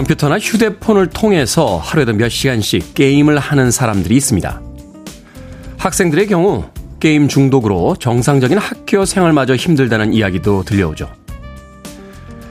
컴퓨터나 0.00 0.38
휴대폰을 0.38 1.08
통해서 1.08 1.76
하루에도 1.76 2.14
몇 2.14 2.30
시간씩 2.30 2.94
게임을 2.94 3.38
하는 3.38 3.70
사람들이 3.70 4.16
있습니다. 4.16 4.62
학생들의 5.76 6.26
경우 6.28 6.64
게임 7.00 7.28
중독으로 7.28 7.96
정상적인 7.96 8.56
학교 8.56 9.04
생활마저 9.04 9.56
힘들다는 9.56 10.14
이야기도 10.14 10.64
들려오죠. 10.64 11.10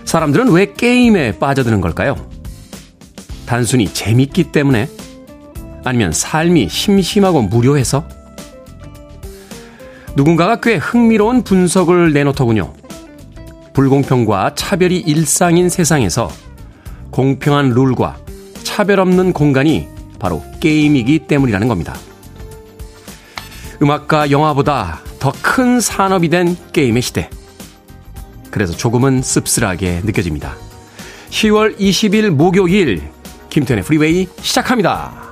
사람들은 0.05 0.51
왜 0.51 0.73
게임에 0.73 1.39
빠져드는 1.39 1.81
걸까요? 1.81 2.15
단순히 3.47 3.91
재밌기 3.91 4.51
때문에? 4.51 4.87
아니면 5.83 6.11
삶이 6.11 6.69
심심하고 6.69 7.43
무료해서? 7.43 8.07
누군가가 10.15 10.59
꽤 10.61 10.75
흥미로운 10.75 11.43
분석을 11.43 12.13
내놓더군요. 12.13 12.73
불공평과 13.73 14.53
차별이 14.55 14.99
일상인 14.99 15.69
세상에서 15.69 16.29
공평한 17.19 17.71
룰과 17.71 18.15
차별 18.63 19.01
없는 19.01 19.33
공간이 19.33 19.89
바로 20.19 20.41
게임이기 20.61 21.27
때문이라는 21.27 21.67
겁니다. 21.67 21.93
음악과 23.81 24.31
영화보다 24.31 25.01
더 25.19 25.33
큰 25.41 25.81
산업이 25.81 26.29
된 26.29 26.55
게임의 26.71 27.01
시대. 27.01 27.29
그래서 28.51 28.71
조금은 28.71 29.21
씁쓸하게 29.21 30.03
느껴집니다. 30.05 30.55
10월 31.29 31.77
20일 31.77 32.29
목요일 32.29 33.11
김태현의 33.49 33.83
프리웨이 33.83 34.29
시작합니다. 34.39 35.28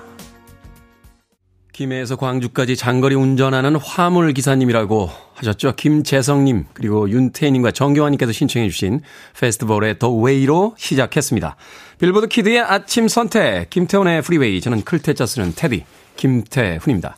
김해에서 1.78 2.16
광주까지 2.16 2.76
장거리 2.76 3.14
운전하는 3.14 3.76
화물 3.76 4.34
기사님이라고 4.34 5.12
하셨죠. 5.36 5.76
김재성님 5.76 6.66
그리고 6.74 7.08
윤태희님과 7.08 7.70
정경환님께서 7.70 8.32
신청해 8.32 8.68
주신 8.68 9.02
패스트볼의 9.40 10.00
The 10.00 10.10
Way로 10.12 10.74
시작했습니다. 10.76 11.56
빌보드 12.00 12.30
키드의 12.30 12.62
아침 12.62 13.08
선택 13.08 13.70
김태훈의 13.70 14.24
프리웨이 14.24 14.60
저는 14.60 14.84
클테짜 14.86 15.28
쓰는 15.28 15.54
테디 15.56 15.86
김태훈입니다. 16.16 17.16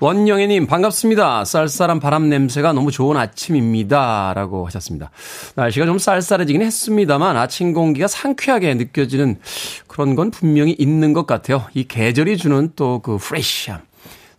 원영애님 0.00 0.66
반갑습니다. 0.66 1.44
쌀쌀한 1.44 2.00
바람 2.00 2.28
냄새가 2.28 2.72
너무 2.72 2.90
좋은 2.90 3.16
아침입니다. 3.16 4.32
라고 4.34 4.66
하셨습니다. 4.66 5.12
날씨가 5.54 5.86
좀 5.86 5.98
쌀쌀해지긴 6.00 6.60
했습니다만 6.62 7.36
아침 7.36 7.72
공기가 7.72 8.08
상쾌하게 8.08 8.74
느껴지는 8.74 9.38
그런 9.86 10.16
건 10.16 10.32
분명히 10.32 10.72
있는 10.76 11.12
것 11.12 11.28
같아요. 11.28 11.66
이 11.74 11.84
계절이 11.84 12.36
주는 12.36 12.72
또 12.74 13.00
그 13.00 13.16
fresh함. 13.16 13.91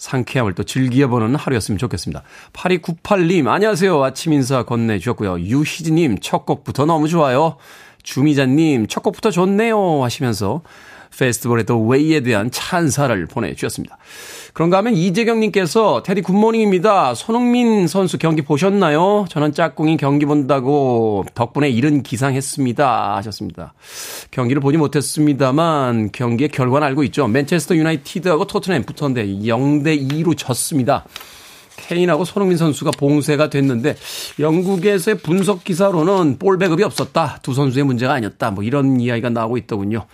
상쾌함을 0.03 0.53
또 0.53 0.63
즐겨보는 0.63 1.35
하루였으면 1.35 1.77
좋겠습니다. 1.77 2.23
8298님, 2.51 3.47
안녕하세요. 3.47 4.03
아침 4.03 4.33
인사 4.33 4.63
건네주셨고요. 4.63 5.39
유희진님, 5.39 6.17
첫 6.21 6.45
곡부터 6.45 6.85
너무 6.85 7.07
좋아요. 7.07 7.55
주미자님, 8.03 8.87
첫 8.87 9.01
곡부터 9.01 9.31
좋네요. 9.31 10.03
하시면서 10.03 10.61
패스트볼의 11.17 11.65
The 11.65 11.77
Way에 11.77 12.19
대한 12.19 12.51
찬사를 12.51 13.25
보내주셨습니다. 13.27 13.97
그런가 14.53 14.77
하면 14.77 14.93
이재경님께서 14.93 16.03
테디 16.03 16.21
굿모닝입니다. 16.21 17.15
손흥민 17.15 17.87
선수 17.87 18.19
경기 18.19 18.43
보셨나요? 18.43 19.25
저는 19.27 19.51
짝꿍이 19.51 19.97
경기 19.97 20.27
본다고 20.27 21.25
덕분에 21.33 21.71
이른 21.71 22.03
기상했습니다. 22.03 23.15
하셨습니다. 23.15 23.73
경기를 24.29 24.61
보지 24.61 24.77
못했습니다만 24.77 26.11
경기의 26.11 26.49
결과는 26.49 26.85
알고 26.85 27.03
있죠. 27.05 27.27
맨체스터 27.27 27.75
유나이티드하고 27.75 28.45
토트넘 28.45 28.83
붙었는데 28.83 29.25
0대 29.47 29.99
2로 30.11 30.37
졌습니다. 30.37 31.03
케인하고 31.75 32.23
손흥민 32.23 32.55
선수가 32.57 32.91
봉쇄가 32.91 33.49
됐는데 33.49 33.95
영국에서의 34.37 35.17
분석 35.17 35.63
기사로는 35.63 36.37
볼 36.37 36.59
배급이 36.59 36.83
없었다. 36.83 37.39
두 37.41 37.55
선수의 37.55 37.85
문제가 37.85 38.13
아니었다. 38.13 38.51
뭐 38.51 38.63
이런 38.63 38.99
이야기가 38.99 39.29
나오고 39.31 39.57
있더군요. 39.57 40.05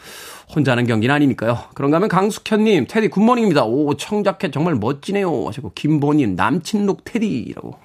혼자 0.53 0.71
하는 0.71 0.87
경기는 0.87 1.13
아니니까요. 1.13 1.59
그런가 1.75 1.97
하면 1.97 2.09
강숙현님, 2.09 2.87
테디 2.87 3.09
굿모닝입니다. 3.09 3.65
오, 3.65 3.95
청자켓 3.95 4.51
정말 4.51 4.75
멋지네요. 4.75 5.47
하시고, 5.47 5.73
김보님, 5.75 6.35
남친룩 6.35 7.03
테디라고. 7.03 7.77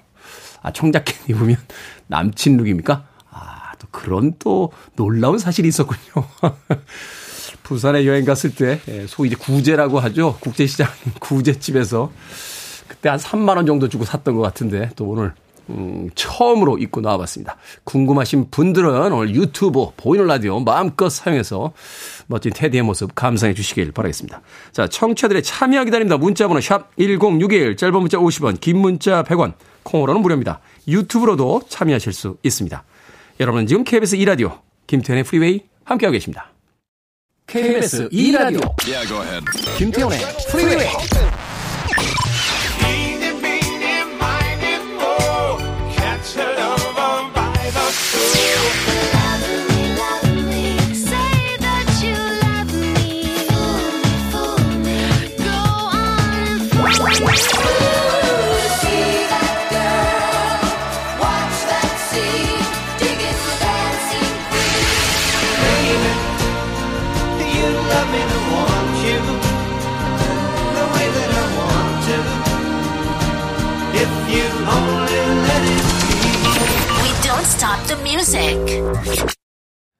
아, 0.63 0.71
청자켓 0.71 1.29
입으면 1.29 1.57
남친룩입니까? 2.07 3.05
아, 3.29 3.71
또 3.77 3.87
그런 3.91 4.33
또 4.39 4.71
놀라운 4.95 5.37
사실이 5.37 5.67
있었군요. 5.67 6.27
부산에 7.61 8.05
여행 8.07 8.25
갔을 8.25 8.53
때, 8.55 8.79
예, 8.87 9.05
소위 9.07 9.27
이제 9.27 9.35
구제라고 9.35 9.99
하죠. 9.99 10.37
국제시장 10.39 10.87
구제집에서 11.19 12.11
그때 12.87 13.09
한 13.09 13.19
3만원 13.19 13.67
정도 13.67 13.89
주고 13.89 14.05
샀던 14.05 14.35
것 14.35 14.41
같은데, 14.41 14.89
또 14.95 15.05
오늘 15.05 15.33
음, 15.69 16.09
처음으로 16.15 16.77
입고 16.77 17.01
나와봤습니다. 17.01 17.57
궁금하신 17.83 18.49
분들은 18.51 19.11
오늘 19.11 19.35
유튜브 19.35 19.87
보이는 19.97 20.27
라디오 20.27 20.59
마음껏 20.59 21.09
사용해서 21.09 21.73
멋진 22.27 22.51
테디의 22.53 22.83
모습 22.83 23.15
감상해 23.15 23.53
주시길 23.53 23.91
바라겠습니다. 23.91 24.41
자, 24.71 24.87
청취자들의 24.87 25.43
참여 25.43 25.83
기다립니다. 25.85 26.17
문자번호 26.17 26.61
샵 26.61 26.95
1061, 26.97 27.77
짧은 27.77 27.99
문자 27.99 28.17
50원, 28.17 28.59
긴 28.59 28.77
문자 28.77 29.23
100원, 29.23 29.53
콩으로는 29.83 30.21
무료입니다. 30.21 30.59
유튜브로도 30.87 31.63
참여하실 31.69 32.13
수 32.13 32.37
있습니다. 32.43 32.83
여러분은 33.39 33.67
지금 33.67 33.83
KBS 33.83 34.17
2라디오 34.17 34.59
김태훈의 34.87 35.23
프리웨이 35.23 35.61
함께하고 35.83 36.13
계십니다. 36.13 36.51
KBS 37.47 38.09
2라디오 38.09 38.73
yeah, 38.87 39.45
김태현의 39.77 40.19
프리웨이 40.49 40.87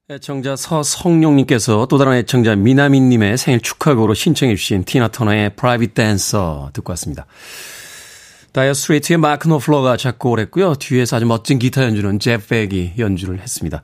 애청자 0.09 0.55
서성용님께서 0.55 1.87
또 1.89 1.97
다른 1.97 2.13
애청자 2.13 2.55
미나미님의 2.55 3.37
생일 3.37 3.59
축하곡으로 3.59 4.13
신청해 4.13 4.55
주신 4.55 4.83
티나 4.83 5.07
터너의 5.07 5.55
Private 5.55 5.93
Dancer 5.93 6.71
듣고 6.73 6.91
왔습니다. 6.91 7.25
다이어 8.51 8.73
스트레이트의 8.73 9.17
마크 9.17 9.47
노플러가 9.47 9.97
작곡을 9.97 10.39
했고요. 10.39 10.75
뒤에서 10.75 11.17
아주 11.17 11.25
멋진 11.25 11.59
기타 11.59 11.83
연주는 11.83 12.19
제프 12.19 12.47
벡이 12.47 12.93
연주를 12.97 13.41
했습니다. 13.41 13.81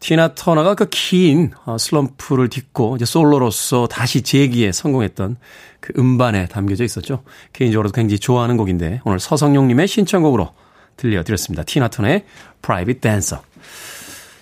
티나 0.00 0.34
터너가 0.34 0.74
그 0.74 1.13
긴 1.13 1.52
어, 1.64 1.78
슬럼프를 1.78 2.48
딛고 2.48 2.96
이제 2.96 3.04
솔로로서 3.04 3.86
다시 3.86 4.22
재기에 4.22 4.72
성공했던 4.72 5.36
그 5.80 5.92
음반에 5.96 6.48
담겨져 6.48 6.84
있었죠. 6.84 7.22
개인적으로도 7.52 7.92
굉장히 7.92 8.18
좋아하는 8.18 8.56
곡인데 8.56 9.00
오늘 9.04 9.20
서성용님의 9.20 9.88
신청곡으로 9.88 10.50
들려드렸습니다. 10.96 11.62
티나 11.64 11.88
터너의 11.88 12.24
Private 12.62 13.00
Dancer. 13.00 13.42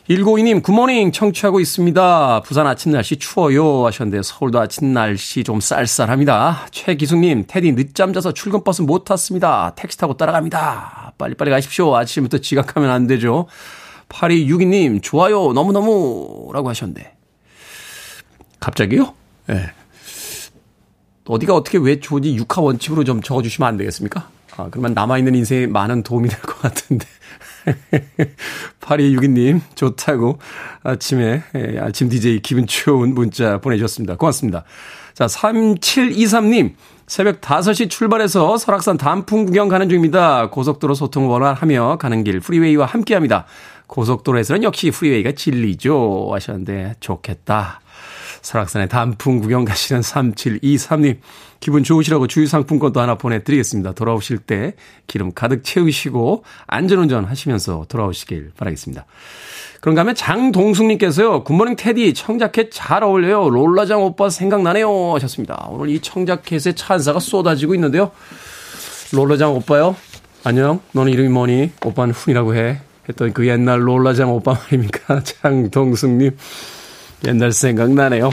152님, 0.08 0.60
굿모닝 0.62 1.12
청취하고 1.12 1.60
있습니다. 1.60 2.42
부산 2.44 2.66
아침 2.66 2.90
날씨 2.90 3.16
추워요 3.16 3.86
하셨는데 3.86 4.22
서울도 4.24 4.58
아침 4.58 4.92
날씨 4.92 5.44
좀 5.44 5.60
쌀쌀합니다. 5.60 6.66
최기숙님, 6.72 7.44
테디 7.46 7.76
늦잠 7.76 8.12
자서 8.12 8.32
출근 8.32 8.64
버스 8.64 8.82
못 8.82 9.04
탔습니다. 9.04 9.72
택시 9.76 9.96
타고 9.98 10.16
따라갑니다. 10.16 11.12
빨리빨리 11.16 11.52
가십시오. 11.52 11.94
아침부터 11.94 12.38
지각하면 12.38 12.90
안 12.90 13.06
되죠. 13.06 13.46
8262님, 14.08 15.00
좋아요. 15.00 15.52
너무너무. 15.52 16.50
라고 16.52 16.68
하셨는데. 16.68 17.16
갑자기요? 18.58 19.14
예. 19.50 19.54
네. 19.54 19.70
어디가 21.26 21.54
어떻게 21.54 21.78
왜 21.78 22.00
좋은지 22.00 22.34
육하 22.34 22.60
원칙으로 22.60 23.04
좀 23.04 23.22
적어주시면 23.22 23.68
안 23.68 23.76
되겠습니까? 23.76 24.28
아, 24.56 24.68
그러면 24.70 24.94
남아있는 24.94 25.34
인생에 25.34 25.66
많은 25.66 26.02
도움이 26.02 26.28
될 26.28 26.40
것 26.40 26.60
같은데. 26.60 27.06
8262님, 28.80 29.60
좋다고 29.74 30.38
아침에, 30.82 31.42
예, 31.54 31.78
아침 31.78 32.08
DJ 32.08 32.40
기분 32.40 32.66
좋은 32.66 33.14
문자 33.14 33.58
보내주셨습니다. 33.58 34.16
고맙습니다. 34.16 34.64
자, 35.14 35.26
3723님, 35.26 36.74
새벽 37.06 37.40
5시 37.40 37.90
출발해서 37.90 38.56
설악산 38.56 38.96
단풍 38.96 39.44
구경 39.46 39.68
가는 39.68 39.88
중입니다. 39.88 40.48
고속도로 40.50 40.94
소통 40.94 41.28
원활하며 41.28 41.98
가는 42.00 42.24
길 42.24 42.40
프리웨이와 42.40 42.86
함께 42.86 43.14
합니다. 43.14 43.44
고속도로에서는 43.88 44.62
역시 44.62 44.90
프리웨이가 44.90 45.32
진리죠. 45.32 46.30
하셨는데, 46.32 46.94
좋겠다. 47.00 47.80
설악산에 48.42 48.88
단풍 48.88 49.40
구경 49.40 49.64
가시는 49.64 50.00
3723님. 50.00 51.18
기분 51.60 51.84
좋으시라고 51.84 52.26
주유상품권도 52.26 53.00
하나 53.00 53.16
보내드리겠습니다. 53.16 53.92
돌아오실 53.92 54.38
때 54.38 54.74
기름 55.06 55.32
가득 55.32 55.62
채우시고 55.62 56.44
안전운전 56.66 57.24
하시면서 57.26 57.84
돌아오시길 57.88 58.52
바라겠습니다. 58.56 59.04
그런가 59.80 60.02
하면 60.02 60.14
장동숙님께서요. 60.14 61.44
굿모닝 61.44 61.76
테디 61.76 62.14
청자켓 62.14 62.70
잘 62.72 63.02
어울려요. 63.02 63.48
롤라장 63.50 64.02
오빠 64.02 64.28
생각나네요 64.28 65.14
하셨습니다. 65.14 65.68
오늘 65.70 65.90
이 65.90 66.00
청자켓의 66.00 66.74
찬사가 66.74 67.18
쏟아지고 67.18 67.74
있는데요. 67.74 68.10
롤라장 69.12 69.54
오빠요. 69.54 69.96
안녕. 70.44 70.80
너는 70.92 71.12
이름이 71.12 71.28
뭐니? 71.28 71.72
오빠는 71.84 72.14
훈이라고 72.14 72.54
해. 72.54 72.80
했던 73.08 73.32
그 73.32 73.46
옛날 73.48 73.86
롤라장 73.86 74.32
오빠 74.32 74.54
말입니까? 74.54 75.22
장동숙님. 75.42 76.36
옛날 77.26 77.52
생각나네요. 77.52 78.30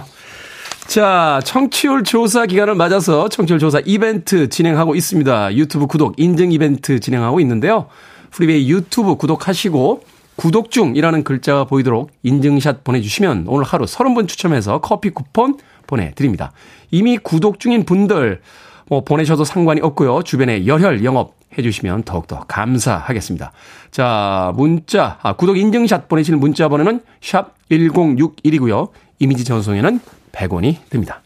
자, 0.88 1.42
청취율 1.44 2.04
조사 2.04 2.46
기간을 2.46 2.76
맞아서 2.76 3.28
청취율 3.28 3.60
조사 3.60 3.82
이벤트 3.86 4.48
진행하고 4.48 4.96
있습니다. 4.96 5.56
유튜브 5.56 5.86
구독 5.88 6.14
인증 6.18 6.52
이벤트 6.52 7.00
진행하고 7.00 7.40
있는데요. 7.42 7.88
프리웨이 8.32 8.70
유튜브 8.70 9.16
구독하시고 9.16 10.04
구독 10.38 10.72
중이라는 10.72 11.24
글자가 11.24 11.66
보이도록 11.66 12.12
인증샷 12.24 12.84
보내주시면 12.84 13.46
오늘 13.48 13.66
하루 13.66 13.86
30분 13.86 14.28
추첨해서 14.28 14.80
커피 14.80 15.10
쿠폰 15.10 15.58
보내드립니다. 15.88 16.52
이미 16.92 17.18
구독 17.18 17.60
중인 17.60 17.86
분들 17.86 18.42
뭐 18.88 19.04
보내셔도 19.04 19.44
상관이 19.44 19.82
없고요. 19.82 20.24
주변에 20.24 20.66
열혈 20.66 21.04
영업 21.04 21.37
해주시면 21.58 22.04
더욱더 22.04 22.42
감사하겠습니다. 22.48 23.52
자, 23.92 24.54
문자, 24.56 25.20
아, 25.22 25.34
구독 25.34 25.58
인증샷 25.58 26.08
보내시는 26.08 26.40
문자 26.40 26.70
번호는 26.70 27.02
샵 27.22 27.56
1061이고요. 27.72 28.90
이미지 29.20 29.44
전송에는 29.44 30.00
100원이 30.32 30.78
듭니다. 30.90 31.22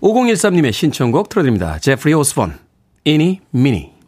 5013님의 0.00 0.72
신청곡 0.72 1.28
틀어드립니다. 1.28 1.78
제프리 1.78 2.14
오스본, 2.14 2.58
Eenie 3.04 3.40
Meenie. 3.50 3.99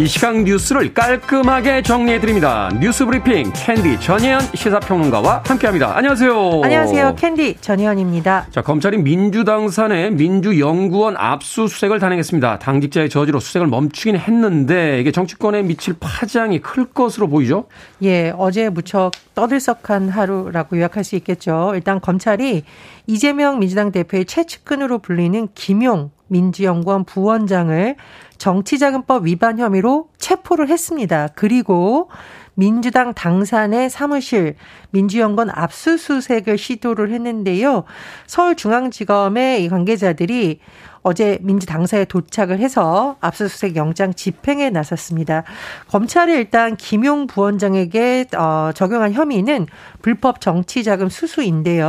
이 0.00 0.06
시각 0.06 0.44
뉴스를 0.44 0.94
깔끔하게 0.94 1.82
정리해드립니다. 1.82 2.70
뉴스 2.80 3.04
브리핑 3.04 3.52
캔디 3.54 4.00
전예현 4.00 4.40
시사평론가와 4.54 5.42
함께합니다. 5.44 5.94
안녕하세요. 5.94 6.62
안녕하세요. 6.64 7.16
캔디 7.16 7.56
전예현입니다. 7.60 8.46
자, 8.50 8.62
검찰이 8.62 8.96
민주당 8.96 9.68
산에 9.68 10.08
민주연구원 10.08 11.16
압수수색을 11.18 11.98
단행했습니다. 11.98 12.60
당직자의 12.60 13.10
저지로 13.10 13.40
수색을 13.40 13.66
멈추긴 13.66 14.16
했는데 14.16 15.02
이게 15.02 15.12
정치권에 15.12 15.64
미칠 15.64 15.94
파장이 16.00 16.60
클 16.60 16.86
것으로 16.86 17.28
보이죠? 17.28 17.66
예, 18.02 18.32
어제 18.38 18.70
무척 18.70 19.10
떠들썩한 19.34 20.08
하루라고 20.08 20.78
요약할 20.78 21.04
수 21.04 21.14
있겠죠. 21.16 21.72
일단 21.74 22.00
검찰이 22.00 22.62
이재명 23.06 23.58
민주당 23.58 23.92
대표의 23.92 24.24
최측근으로 24.24 25.00
불리는 25.00 25.48
김용 25.54 26.10
민주연구원 26.30 27.04
부원장을 27.04 27.96
정치자금법 28.38 29.26
위반 29.26 29.58
혐의로 29.58 30.08
체포를 30.18 30.68
했습니다. 30.68 31.28
그리고 31.34 32.08
민주당 32.54 33.14
당산의 33.14 33.90
사무실 33.90 34.54
민주연구원 34.90 35.50
압수수색을 35.50 36.56
시도를 36.58 37.10
했는데요. 37.10 37.84
서울중앙지검의 38.26 39.68
관계자들이 39.68 40.60
어제 41.02 41.38
민주당사에 41.42 42.04
도착을 42.04 42.58
해서 42.58 43.16
압수수색 43.20 43.76
영장 43.76 44.12
집행에 44.12 44.70
나섰습니다. 44.70 45.44
검찰이 45.88 46.32
일단 46.34 46.76
김용 46.76 47.26
부원장에게 47.26 48.26
어, 48.36 48.70
적용한 48.74 49.12
혐의는 49.12 49.66
불법 50.02 50.40
정치자금 50.40 51.08
수수인데요. 51.08 51.88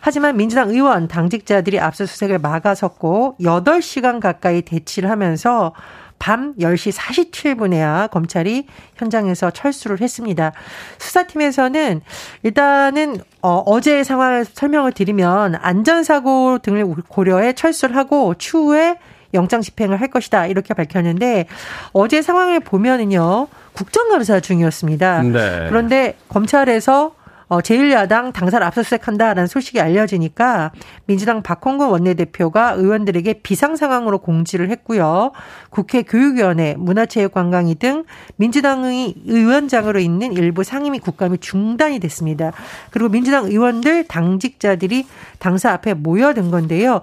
하지만 0.00 0.36
민주당 0.36 0.70
의원 0.70 1.08
당직자들이 1.08 1.80
압수수색을 1.80 2.38
막아섰고 2.38 3.36
8시간 3.40 4.20
가까이 4.20 4.62
대치를 4.62 5.10
하면서 5.10 5.72
밤 6.18 6.54
10시 6.56 6.92
47분에야 6.92 8.10
검찰이 8.10 8.66
현장에서 8.96 9.50
철수를 9.50 10.00
했습니다. 10.00 10.52
수사팀에서는 10.98 12.00
일단은 12.42 13.18
어, 13.42 13.62
어제의 13.66 14.04
상황을 14.04 14.44
설명을 14.44 14.92
드리면 14.92 15.56
안전사고 15.56 16.58
등을 16.58 16.86
고려해 17.08 17.52
철수를 17.52 17.96
하고 17.96 18.34
추후에 18.36 18.98
영장 19.34 19.60
집행을 19.60 20.00
할 20.00 20.08
것이다 20.08 20.46
이렇게 20.46 20.72
밝혔는데 20.72 21.46
어제 21.92 22.22
상황을 22.22 22.60
보면은요 22.60 23.48
국정감사 23.74 24.40
중이었습니다. 24.40 25.22
네. 25.22 25.66
그런데 25.68 26.16
검찰에서 26.28 27.14
어, 27.48 27.60
제1야당 27.60 28.32
당사를 28.32 28.66
압수수색한다라는 28.66 29.46
소식이 29.46 29.80
알려지니까 29.80 30.72
민주당 31.06 31.42
박홍근 31.42 31.88
원내대표가 31.88 32.72
의원들에게 32.72 33.34
비상 33.42 33.76
상황으로 33.76 34.18
공지를 34.18 34.70
했고요. 34.70 35.30
국회 35.70 36.02
교육위원회, 36.02 36.74
문화체육관광위 36.76 37.76
등 37.76 38.04
민주당의 38.36 39.14
의원장으로 39.26 40.00
있는 40.00 40.32
일부 40.32 40.64
상임위 40.64 40.98
국감이 40.98 41.38
중단이 41.38 42.00
됐습니다. 42.00 42.52
그리고 42.90 43.10
민주당 43.10 43.44
의원들 43.44 44.04
당직자들이 44.08 45.06
당사 45.38 45.70
앞에 45.72 45.94
모여든 45.94 46.50
건데요. 46.50 47.00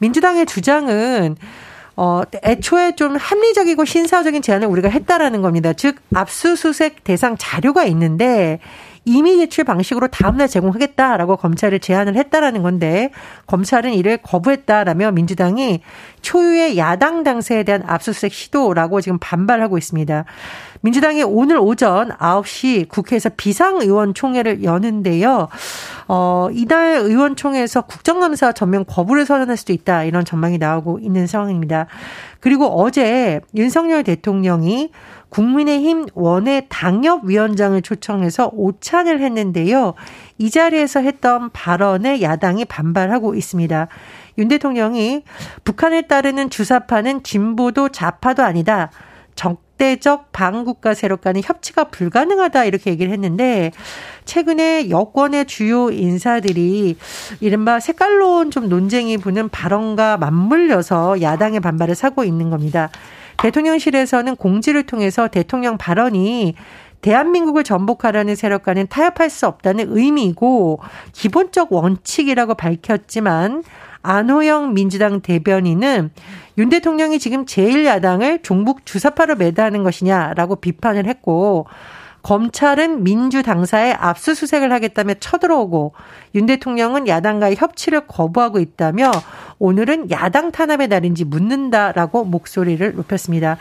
민주당의 0.00 0.46
주장은 0.46 1.36
어, 1.96 2.22
애초에 2.42 2.96
좀 2.96 3.14
합리적이고 3.14 3.84
신사적인 3.84 4.42
제안을 4.42 4.66
우리가 4.66 4.88
했다라는 4.88 5.42
겁니다. 5.42 5.72
즉, 5.72 5.96
압수수색 6.12 7.04
대상 7.04 7.36
자료가 7.38 7.84
있는데 7.84 8.58
이미 9.04 9.36
제출 9.36 9.64
방식으로 9.64 10.08
다음날 10.08 10.48
제공하겠다라고 10.48 11.36
검찰에 11.36 11.78
제안을 11.78 12.16
했다라는 12.16 12.62
건데 12.62 13.10
검찰은 13.46 13.92
이를 13.94 14.16
거부했다라며 14.18 15.12
민주당이 15.12 15.80
초유의 16.22 16.78
야당 16.78 17.22
당세에 17.22 17.64
대한 17.64 17.82
압수수색 17.86 18.32
시도라고 18.32 19.00
지금 19.00 19.18
반발하고 19.18 19.76
있습니다. 19.76 20.24
민주당이 20.80 21.22
오늘 21.22 21.58
오전 21.58 22.10
9시 22.10 22.88
국회에서 22.88 23.30
비상의원총회를 23.36 24.64
여는데요. 24.64 25.48
어, 26.08 26.48
이날 26.52 26.96
의원총회에서 26.96 27.82
국정감사 27.82 28.52
전면 28.52 28.84
거부를 28.86 29.24
선언할 29.24 29.56
수도 29.56 29.72
있다. 29.72 30.04
이런 30.04 30.24
전망이 30.26 30.58
나오고 30.58 30.98
있는 30.98 31.26
상황입니다. 31.26 31.86
그리고 32.40 32.66
어제 32.66 33.40
윤석열 33.54 34.04
대통령이 34.04 34.90
국민의힘 35.34 36.06
원외 36.14 36.66
당협위원장을 36.68 37.80
초청해서 37.82 38.50
오찬을 38.52 39.20
했는데요. 39.20 39.94
이 40.38 40.48
자리에서 40.48 41.00
했던 41.00 41.50
발언에 41.50 42.22
야당이 42.22 42.66
반발하고 42.66 43.34
있습니다. 43.34 43.88
윤 44.38 44.48
대통령이 44.48 45.24
북한에 45.64 46.02
따르는 46.02 46.50
주사파는 46.50 47.24
진보도 47.24 47.88
좌파도 47.88 48.44
아니다. 48.44 48.92
적대적 49.34 50.30
반국가 50.30 50.94
세력 50.94 51.22
간의 51.22 51.42
협치가 51.44 51.84
불가능하다 51.84 52.66
이렇게 52.66 52.92
얘기를 52.92 53.12
했는데 53.12 53.72
최근에 54.26 54.88
여권의 54.88 55.46
주요 55.46 55.90
인사들이 55.90 56.96
이른바 57.40 57.80
색깔론 57.80 58.52
좀 58.52 58.68
논쟁이 58.68 59.18
부는 59.18 59.48
발언과 59.48 60.16
맞물려서 60.18 61.20
야당의 61.22 61.58
반발을 61.58 61.96
사고 61.96 62.22
있는 62.22 62.50
겁니다. 62.50 62.90
대통령실에서는 63.38 64.36
공지를 64.36 64.84
통해서 64.84 65.28
대통령 65.28 65.78
발언이 65.78 66.54
대한민국을 67.00 67.64
전복하라는 67.64 68.34
세력과는 68.34 68.86
타협할 68.88 69.28
수 69.28 69.46
없다는 69.46 69.94
의미이고 69.94 70.80
기본적 71.12 71.72
원칙이라고 71.72 72.54
밝혔지만 72.54 73.62
안호영 74.02 74.72
민주당 74.74 75.20
대변인은 75.20 76.10
윤 76.56 76.68
대통령이 76.68 77.18
지금 77.18 77.44
제1야당을 77.44 78.42
종북 78.42 78.86
주사파로 78.86 79.36
매다하는 79.36 79.82
것이냐라고 79.82 80.56
비판을 80.56 81.06
했고 81.06 81.66
검찰은 82.22 83.04
민주당사에 83.04 83.92
압수수색을 83.92 84.72
하겠다며 84.72 85.14
쳐들어오고 85.20 85.92
윤 86.34 86.46
대통령은 86.46 87.06
야당과의 87.06 87.56
협치를 87.56 88.06
거부하고 88.06 88.60
있다며 88.60 89.10
오늘은 89.64 90.10
야당 90.10 90.52
탄압의 90.52 90.88
날인지 90.88 91.24
묻는다라고 91.24 92.24
목소리를 92.26 92.94
높였습니다. 92.96 93.56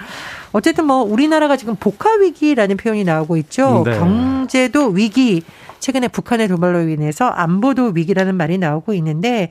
어쨌든 0.51 0.86
뭐 0.86 0.98
우리나라가 0.98 1.55
지금 1.55 1.77
복화 1.77 2.15
위기라는 2.15 2.75
표현이 2.75 3.05
나오고 3.05 3.38
있죠. 3.38 3.83
네. 3.86 3.98
경제도 3.98 4.88
위기, 4.89 5.43
최근에 5.79 6.10
북한의 6.10 6.50
도발로 6.50 6.89
인해서 6.89 7.27
안보도 7.27 7.93
위기라는 7.95 8.36
말이 8.36 8.57
나오고 8.57 8.93
있는데 8.95 9.50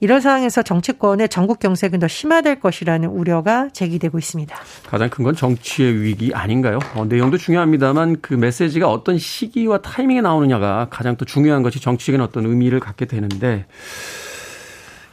이런 0.00 0.22
상황에서 0.22 0.62
정치권의 0.62 1.28
전국 1.28 1.58
경색은 1.60 2.00
더 2.00 2.08
심화될 2.08 2.58
것이라는 2.58 3.06
우려가 3.08 3.68
제기되고 3.74 4.18
있습니다. 4.18 4.56
가장 4.88 5.10
큰 5.10 5.24
건 5.24 5.36
정치의 5.36 6.00
위기 6.02 6.32
아닌가요? 6.34 6.78
어, 6.94 7.04
내용도 7.04 7.36
중요합니다만 7.36 8.16
그 8.22 8.32
메시지가 8.32 8.90
어떤 8.90 9.18
시기와 9.18 9.82
타이밍에 9.82 10.22
나오느냐가 10.22 10.88
가장 10.90 11.16
또 11.16 11.26
중요한 11.26 11.62
것이 11.62 11.80
정치적인 11.80 12.22
어떤 12.22 12.46
의미를 12.46 12.80
갖게 12.80 13.04
되는데 13.04 13.66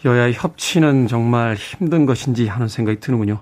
여야의 0.05 0.33
협치는 0.33 1.07
정말 1.07 1.55
힘든 1.55 2.05
것인지 2.05 2.47
하는 2.47 2.67
생각이 2.67 2.99
드는군요. 2.99 3.41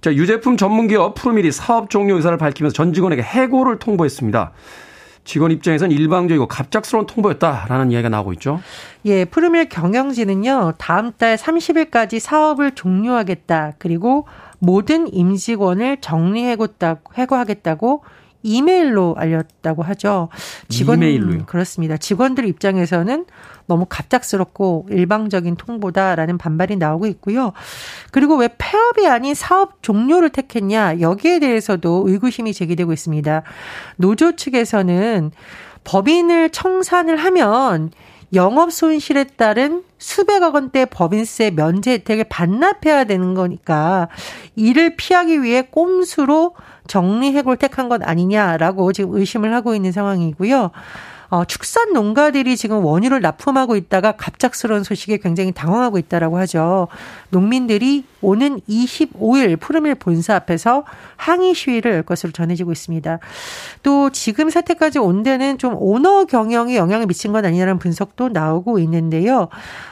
자, 0.00 0.14
유제품 0.14 0.56
전문기업 0.56 1.14
푸르밀이 1.14 1.52
사업 1.52 1.90
종료 1.90 2.16
의사를 2.16 2.36
밝히면서 2.38 2.72
전 2.72 2.92
직원에게 2.92 3.22
해고를 3.22 3.78
통보했습니다. 3.78 4.52
직원 5.24 5.50
입장에선 5.52 5.90
일방적이고 5.90 6.48
갑작스러운 6.48 7.06
통보였다라는 7.06 7.92
이야기가 7.92 8.08
나오고 8.08 8.32
있죠. 8.34 8.60
예, 9.04 9.26
푸르밀 9.26 9.68
경영진은요, 9.68 10.74
다음 10.78 11.12
달 11.12 11.36
30일까지 11.36 12.18
사업을 12.18 12.74
종료하겠다. 12.74 13.74
그리고 13.78 14.26
모든 14.58 15.12
임직원을 15.12 15.98
정리 16.00 16.44
해고하겠다고 16.44 18.02
이메일로 18.42 19.16
알렸다고 19.18 19.82
하죠. 19.82 20.28
직원 20.68 20.98
이메일로요. 20.98 21.46
그렇습니다. 21.46 21.96
직원들 21.96 22.46
입장에서는 22.46 23.26
너무 23.66 23.86
갑작스럽고 23.88 24.86
일방적인 24.90 25.56
통보다라는 25.56 26.38
반발이 26.38 26.76
나오고 26.76 27.06
있고요. 27.06 27.52
그리고 28.10 28.36
왜 28.36 28.48
폐업이 28.58 29.06
아닌 29.06 29.34
사업 29.34 29.82
종료를 29.82 30.30
택했냐 30.30 31.00
여기에 31.00 31.38
대해서도 31.38 32.04
의구심이 32.08 32.52
제기되고 32.52 32.92
있습니다. 32.92 33.42
노조 33.96 34.34
측에서는 34.34 35.30
법인을 35.84 36.50
청산을 36.50 37.16
하면 37.16 37.90
영업 38.32 38.72
손실에 38.72 39.24
따른 39.24 39.82
수백억 39.98 40.54
원대 40.54 40.84
법인세 40.84 41.50
면제 41.50 41.92
혜택을 41.92 42.24
반납해야 42.24 43.04
되는 43.04 43.34
거니까 43.34 44.08
이를 44.54 44.96
피하기 44.96 45.42
위해 45.42 45.62
꼼수로 45.62 46.54
정리해고를 46.90 47.56
택한 47.56 47.88
것 47.88 48.02
아니냐라고 48.02 48.92
지금 48.92 49.14
의심을 49.14 49.54
하고 49.54 49.74
있는 49.76 49.92
상황이고요. 49.92 50.72
어, 51.28 51.44
축산 51.44 51.92
농가들이 51.92 52.56
지금 52.56 52.84
원유를 52.84 53.20
납품하고 53.20 53.76
있다가 53.76 54.12
갑작스러운 54.12 54.82
소식에 54.82 55.18
굉장히 55.18 55.52
당황하고 55.52 55.96
있다라고 55.98 56.38
하죠. 56.38 56.88
농민들이 57.28 58.04
오는 58.20 58.60
25일 58.68 59.60
푸르밀 59.60 59.94
본사 59.94 60.34
앞에서 60.34 60.82
항의 61.14 61.54
시위를 61.54 61.92
열 61.92 62.02
것으로 62.02 62.32
전해지고 62.32 62.72
있습니다. 62.72 63.20
또 63.84 64.10
지금 64.10 64.50
사태까지 64.50 64.98
온 64.98 65.22
데는 65.22 65.58
좀 65.58 65.76
오너 65.78 66.24
경영에 66.24 66.74
영향을 66.74 67.06
미친 67.06 67.30
건 67.30 67.44
아니냐는 67.44 67.78
분석도 67.78 68.30
나오고 68.30 68.80
있는데요. 68.80 69.48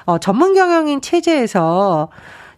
어, 0.07 0.19
전문 0.19 0.55
경영인 0.55 1.01
체제에서 1.01 2.09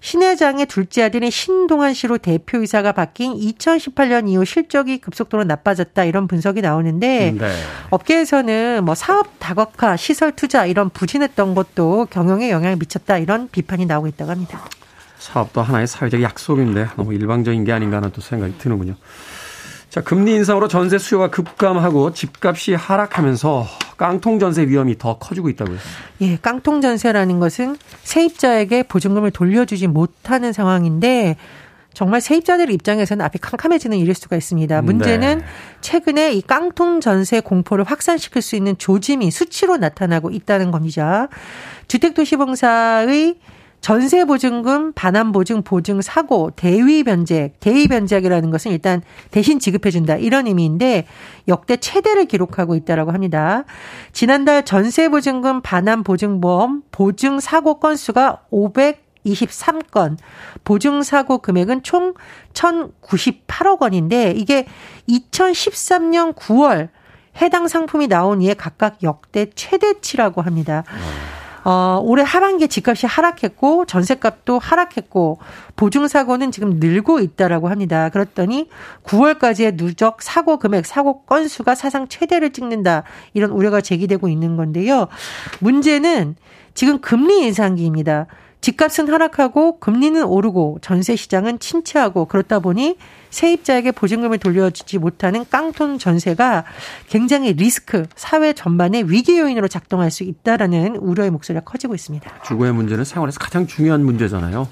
신 0.01 0.23
회장의 0.23 0.67
둘째 0.67 1.03
아들인 1.03 1.31
신동환 1.31 1.93
씨로 1.93 2.17
대표이사가 2.19 2.93
바뀐 2.93 3.35
2018년 3.35 4.29
이후 4.31 4.47
실적이 4.47 4.99
급속도로 4.99 5.45
나빠졌다 5.45 6.05
이런 6.05 6.27
분석이 6.27 6.63
나오는데 6.63 7.35
네. 7.39 7.53
업계에서는 7.91 8.83
뭐 8.85 8.95
사업 8.95 9.39
다각화, 9.39 9.97
시설 9.97 10.33
투자 10.33 10.65
이런 10.65 10.89
부진했던 10.89 11.55
것도 11.55 12.07
경영에 12.11 12.51
영향을 12.51 12.77
미쳤다 12.77 13.19
이런 13.19 13.49
비판이 13.51 13.85
나오고 13.85 14.07
있다고 14.09 14.31
합니다. 14.31 14.65
사업도 15.19 15.61
하나의 15.61 15.87
사회적 15.87 16.23
약속인데 16.23 16.89
너무 16.97 17.13
일방적인 17.13 17.65
게 17.65 17.73
아닌가 17.73 17.99
하는 17.99 18.11
또 18.13 18.23
생각이 18.23 18.57
드는군요. 18.57 18.95
자, 19.91 20.01
금리 20.01 20.35
인상으로 20.35 20.69
전세 20.69 20.99
수요가 20.99 21.31
급감하고 21.31 22.13
집값이 22.13 22.75
하락하면서 22.75 23.67
깡통 23.97 24.39
전세 24.39 24.63
위험이 24.63 24.97
더 24.97 25.19
커지고 25.19 25.49
있다고요. 25.49 25.79
예, 26.21 26.39
깡통 26.41 26.81
전세라는 26.81 27.41
것은 27.41 27.77
세입자에게 28.05 28.85
보증금을 28.85 29.33
돌려주지 29.33 29.89
못하는 29.89 30.53
상황인데 30.53 31.37
정말 31.93 32.21
세입자들 32.21 32.71
입장에서는 32.71 33.25
앞이 33.25 33.41
캄캄해지는 33.41 33.99
일일 33.99 34.15
수가 34.15 34.37
있습니다. 34.37 34.81
문제는 34.83 35.39
네. 35.39 35.45
최근에 35.81 36.35
이 36.35 36.43
깡통 36.43 37.01
전세 37.01 37.41
공포를 37.41 37.85
확산시킬 37.85 38.43
수 38.43 38.55
있는 38.55 38.79
조짐이 38.79 39.33
수치로 39.33 39.77
나타나고 39.77 40.31
있다는 40.31 40.71
겁니다. 40.71 41.27
주택도시공사의 41.89 43.37
전세 43.81 44.25
보증금, 44.25 44.93
반환 44.93 45.33
보증, 45.33 45.63
보증 45.63 46.03
사고, 46.03 46.51
대위 46.55 47.03
변제, 47.03 47.55
대위 47.61 47.89
변제액이라는 47.89 48.51
것은 48.51 48.73
일단 48.73 49.03
대신 49.31 49.59
지급해 49.59 49.91
준다 49.91 50.17
이런 50.17 50.47
의미인데 50.47 51.07
역대 51.49 51.79
최대를 51.79 52.27
기록하고 52.27 52.75
있다라고 52.75 53.13
합니다. 53.13 53.65
지난달 54.13 54.65
전세 54.65 55.09
보증금, 55.09 55.63
반환 55.63 56.03
보증보험, 56.03 56.83
보증 56.93 57.41
사고 57.41 57.79
건수가 57.81 58.43
500 58.51 59.11
23건, 59.27 60.17
보증사고 60.65 61.39
금액은 61.39 61.83
총 61.83 62.15
1,098억 62.55 63.83
원인데, 63.83 64.33
이게 64.35 64.67
2013년 65.11 66.35
9월 66.35 66.89
해당 67.41 67.69
상품이 67.69 68.09
나온 68.09 68.41
이에 68.41 68.55
각각 68.55 69.03
역대 69.03 69.51
최대치라고 69.55 70.41
합니다. 70.41 70.85
음. 70.89 71.40
어, 71.65 72.01
올해 72.03 72.23
하반기에 72.23 72.69
집값이 72.69 73.07
하락했고 73.07 73.85
전세값도 73.87 74.59
하락했고 74.59 75.39
보증 75.77 76.09
사고는 76.09 76.51
지금 76.51 76.79
늘고 76.81 77.21
있다라고 77.21 77.69
합니다. 77.69 78.09
그랬더니 78.09 78.69
9월까지의 79.05 79.77
누적 79.77 80.23
사고 80.23 80.59
금액, 80.59 80.87
사고 80.87 81.23
건수가 81.23 81.75
사상 81.75 82.09
최대를 82.09 82.53
찍는다. 82.53 83.05
이런 83.35 83.51
우려가 83.51 83.81
제기되고 83.81 84.29
있는 84.29 84.57
건데요. 84.57 85.09
문제는 85.61 86.37
지금 86.75 87.01
금리 87.01 87.45
인상기입니다. 87.47 88.27
집값은 88.61 89.09
하락하고 89.09 89.79
금리는 89.79 90.23
오르고 90.23 90.79
전세 90.83 91.17
시장은 91.17 91.59
침체하고 91.59 92.27
그렇다 92.27 92.59
보니 92.59 92.97
세입자에게 93.31 93.93
보증금을 93.93 94.39
돌려주지 94.39 94.99
못하는 94.99 95.45
깡통 95.49 95.99
전세가 95.99 96.65
굉장히 97.09 97.53
리스크, 97.53 98.07
사회 98.17 98.53
전반의 98.53 99.11
위기 99.11 99.39
요인으로 99.39 99.69
작동할 99.69 100.11
수 100.11 100.25
있다라는 100.25 100.97
우려의 100.97 101.31
목소리가 101.31 101.65
커지고 101.65 101.95
있습니다. 101.95 102.43
주거의 102.45 102.73
문제는 102.73 103.05
생활에서 103.05 103.39
가장 103.39 103.67
중요한 103.67 104.05
문제잖아요. 104.05 104.69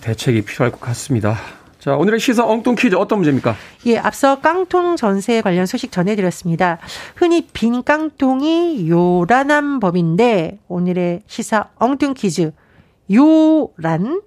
대책이 0.00 0.42
필요할 0.42 0.70
것 0.70 0.80
같습니다. 0.80 1.36
자, 1.80 1.94
오늘의 1.94 2.20
시사 2.20 2.44
엉뚱 2.44 2.74
퀴즈 2.74 2.96
어떤 2.96 3.20
문제입니까? 3.20 3.54
예, 3.86 3.96
앞서 3.96 4.40
깡통 4.40 4.96
전세 4.96 5.40
관련 5.40 5.66
소식 5.66 5.92
전해드렸습니다. 5.92 6.78
흔히 7.14 7.46
빈 7.52 7.84
깡통이 7.84 8.88
요란한 8.88 9.78
법인데 9.78 10.58
오늘의 10.68 11.22
시사 11.26 11.68
엉뚱 11.76 12.14
퀴즈 12.14 12.52
요란 13.10 14.22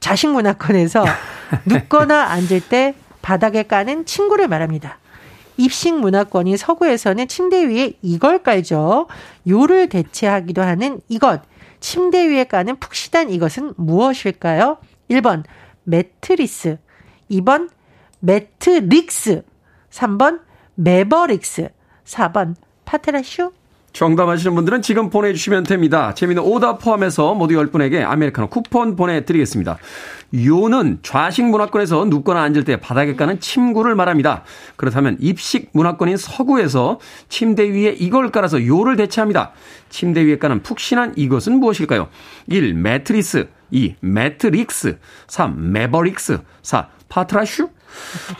좌식 0.00 0.30
문화권에서 0.30 1.04
눕거나 1.66 2.24
앉을 2.30 2.60
때 2.68 2.94
바닥에 3.20 3.62
까는 3.62 4.04
침구를 4.04 4.48
말합니다. 4.48 4.98
입식 5.56 5.94
문화권이 5.94 6.56
서구에서는 6.56 7.28
침대 7.28 7.68
위에 7.68 7.92
이걸 8.02 8.42
깔죠. 8.42 9.06
요를 9.46 9.88
대체하기도 9.88 10.62
하는 10.62 11.00
이것. 11.08 11.42
침대 11.80 12.28
위에 12.28 12.44
까는 12.44 12.76
푹신한 12.76 13.30
이것은 13.30 13.74
무엇일까요? 13.76 14.78
1번 15.10 15.44
매트리스, 15.84 16.78
2번 17.30 17.68
매트릭스, 18.20 19.42
3번 19.90 20.40
메버릭스, 20.74 21.68
4번 22.04 22.54
파트라슈, 22.84 23.52
정답 23.92 24.28
아시는 24.28 24.54
분들은 24.54 24.80
지금 24.80 25.10
보내주시면 25.10 25.64
됩니다. 25.64 26.14
재미있는 26.14 26.42
오답 26.42 26.80
포함해서 26.80 27.34
모두 27.34 27.54
10분에게 27.54 28.02
아메리카노 28.02 28.48
쿠폰 28.48 28.96
보내드리겠습니다. 28.96 29.78
요는 30.34 31.00
좌식 31.02 31.44
문화권에서 31.44 32.06
눕거나 32.06 32.40
앉을 32.42 32.64
때 32.64 32.80
바닥에 32.80 33.14
까는 33.14 33.40
침구를 33.40 33.94
말합니다. 33.94 34.44
그렇다면 34.76 35.18
입식 35.20 35.68
문화권인 35.72 36.16
서구에서 36.16 37.00
침대 37.28 37.70
위에 37.70 37.94
이걸 37.98 38.30
깔아서 38.30 38.66
요를 38.66 38.96
대체합니다. 38.96 39.52
침대 39.90 40.24
위에 40.24 40.38
까는 40.38 40.62
푹신한 40.62 41.14
이것은 41.16 41.60
무엇일까요? 41.60 42.08
1. 42.46 42.72
매트리스 42.74 43.48
2. 43.70 43.96
매트릭스 44.00 44.98
3. 45.28 45.72
메버릭스 45.72 46.38
4. 46.62 46.88
파트라슈 47.10 47.68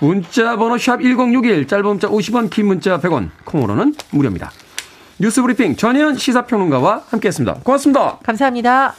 문자 0.01 0.57
번호 0.57 0.79
샵 0.79 1.03
1061 1.03 1.67
짧은 1.67 1.85
문자 1.85 2.09
50원 2.09 2.49
긴 2.49 2.69
문자 2.69 2.99
100원 2.99 3.29
콩으로는 3.45 3.95
무료입니다. 4.13 4.51
뉴스브리핑 5.19 5.77
전혜연 5.77 6.17
시사평론가와 6.17 7.05
함께했습니다. 7.09 7.61
고맙습니다. 7.63 8.19
감사합니다. 8.23 8.95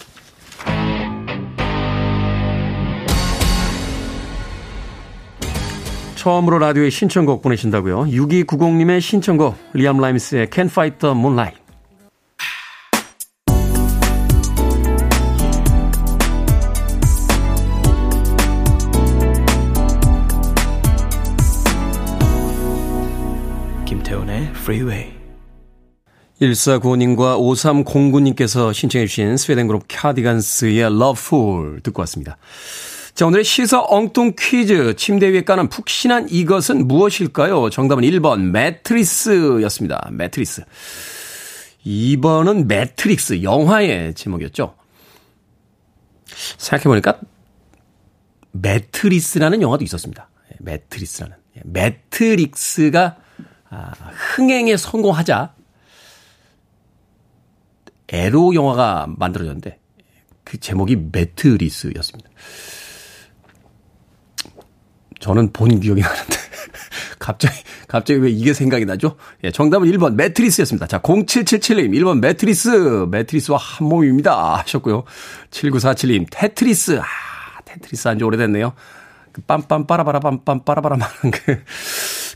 처음으로 6.24 6.58
라디오에 6.60 6.90
신청곡 6.90 7.42
보내신다고요. 7.42 8.06
6290님의 8.06 9.02
신청곡 9.02 9.58
리암 9.74 10.00
라임스의 10.00 10.48
Can't 10.48 10.68
Fight 10.68 11.00
the 11.00 11.14
Moonlight. 11.14 11.62
김태훈의 23.86 24.52
Freeway 24.56 25.23
1495님과 26.52 27.38
5309님께서 27.38 28.74
신청해 28.74 29.08
주신 29.08 29.38
스웨덴 29.38 29.68
그룹 29.68 29.86
카디건스의 29.88 30.82
Lovefool 30.82 31.82
듣고 31.82 32.02
왔습니다. 32.02 32.38
자, 33.14 33.28
오늘의 33.28 33.44
시사 33.44 33.82
엉뚱 33.88 34.34
퀴즈. 34.38 34.96
침대 34.96 35.28
위에 35.32 35.44
까는 35.44 35.70
푹신한 35.70 36.30
이것은 36.30 36.88
무엇일까요? 36.88 37.70
정답은 37.70 38.04
1번 38.04 38.52
매트리스였습니다. 38.52 40.10
매트리스. 40.12 40.64
2번은 41.86 42.66
매트릭스. 42.66 43.44
영화의 43.44 44.16
제목이었죠. 44.16 44.76
생각해보니까 46.58 47.20
매트리스라는 48.52 49.62
영화도 49.62 49.84
있었습니다. 49.84 50.30
예, 50.52 50.56
매트리스라는. 50.60 51.36
예, 51.58 51.62
매트릭스가 51.66 53.18
아, 53.70 53.92
흥행에 54.36 54.78
성공하자 54.78 55.54
에로 58.14 58.54
영화가 58.56 59.08
만들어졌는데 59.18 59.80
그 60.44 60.60
제목이 60.60 60.96
매트리스였습니다. 61.12 62.30
저는 65.20 65.52
본 65.54 65.80
기억이 65.80 66.02
나는데 66.02 66.36
갑자기 67.18 67.56
갑자기 67.88 68.20
왜 68.20 68.30
이게 68.30 68.54
생각이 68.54 68.86
나죠? 68.86 69.16
예, 69.44 69.52
정답은 69.52 69.90
1번 69.90 70.16
매트리스였습니다. 70.16 70.88
자, 70.88 71.00
0777님 71.00 71.92
1번 71.92 72.20
매트리스 72.20 73.08
매트리스와 73.10 73.58
한 73.58 73.88
몸입니다 73.88 74.58
하셨고요. 74.58 75.04
7947님 75.52 76.28
테트리스 76.30 77.00
아, 77.00 77.04
테트리스 77.66 78.08
한 78.08 78.18
지 78.18 78.24
오래됐네요. 78.26 78.74
그 79.32 79.42
빰빰 79.42 79.88
빠라바라 79.88 80.20
빰빰 80.20 80.66
빠라바라 80.66 80.98
하는 80.98 81.32
그, 81.32 81.64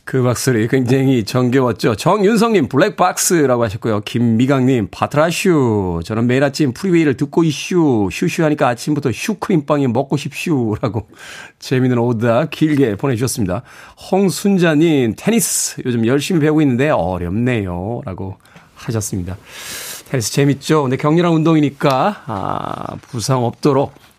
그 0.07 0.23
박소리 0.23 0.69
굉장히 0.69 1.25
정겨웠죠. 1.25 1.95
정윤성님 1.95 2.69
블랙박스라고 2.69 3.65
하셨고요. 3.65 3.99
김미강님 4.05 4.87
파트라슈. 4.89 5.99
저는 6.05 6.27
매일 6.27 6.45
아침 6.45 6.71
프리웨이를 6.71 7.17
듣고 7.17 7.43
있슈. 7.43 8.07
슈슈하니까 8.09 8.69
아침부터 8.69 9.11
슈크림빵이 9.11 9.87
먹고 9.87 10.15
싶슈라고 10.15 11.09
재미있는 11.59 11.97
오답 11.97 12.45
길게 12.45 12.95
보내주셨습니다. 12.95 13.63
홍순자님 14.09 15.15
테니스 15.17 15.81
요즘 15.85 16.07
열심히 16.07 16.39
배우고 16.39 16.61
있는데 16.61 16.89
어렵네요. 16.89 17.99
라고 18.05 18.37
하셨습니다. 18.75 19.35
테니스 20.09 20.31
재밌죠? 20.31 20.83
근데 20.83 20.95
격렬한 20.95 21.33
운동이니까 21.33 22.23
아, 22.27 22.95
부상 23.01 23.43
없도록 23.43 23.91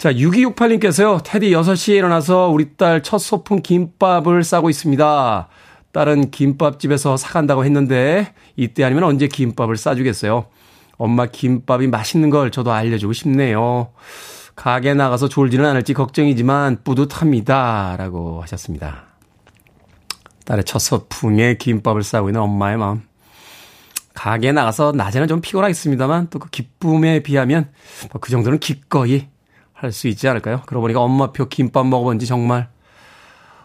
자, 0.00 0.10
6268님께서요, 0.14 1.20
테디 1.22 1.50
6시에 1.50 1.96
일어나서 1.96 2.48
우리 2.48 2.74
딸 2.78 3.02
첫 3.02 3.18
소풍 3.18 3.60
김밥을 3.60 4.44
싸고 4.44 4.70
있습니다. 4.70 5.48
딸은 5.92 6.30
김밥집에서 6.30 7.18
사간다고 7.18 7.66
했는데, 7.66 8.32
이때 8.56 8.82
아니면 8.82 9.04
언제 9.04 9.28
김밥을 9.28 9.76
싸주겠어요? 9.76 10.46
엄마 10.96 11.26
김밥이 11.26 11.88
맛있는 11.88 12.30
걸 12.30 12.50
저도 12.50 12.72
알려주고 12.72 13.12
싶네요. 13.12 13.92
가게 14.56 14.94
나가서 14.94 15.28
졸지는 15.28 15.66
않을지 15.66 15.92
걱정이지만 15.92 16.78
뿌듯합니다. 16.82 17.96
라고 17.98 18.40
하셨습니다. 18.40 19.02
딸의 20.46 20.64
첫 20.64 20.78
소풍에 20.78 21.58
김밥을 21.58 22.02
싸고 22.04 22.30
있는 22.30 22.40
엄마의 22.40 22.78
마음. 22.78 23.02
가게 24.14 24.50
나가서 24.50 24.92
낮에는 24.96 25.28
좀 25.28 25.42
피곤하겠습니다만 25.42 26.30
또 26.30 26.38
그 26.38 26.48
기쁨에 26.48 27.22
비하면 27.22 27.70
뭐그 28.12 28.30
정도는 28.30 28.60
기꺼이 28.60 29.28
할 29.80 29.92
수 29.92 30.08
있지 30.08 30.28
않을까요? 30.28 30.62
그러고 30.66 30.82
보니까 30.82 31.00
엄마표 31.00 31.48
김밥 31.48 31.86
먹어본 31.86 32.18
지 32.18 32.26
정말 32.26 32.68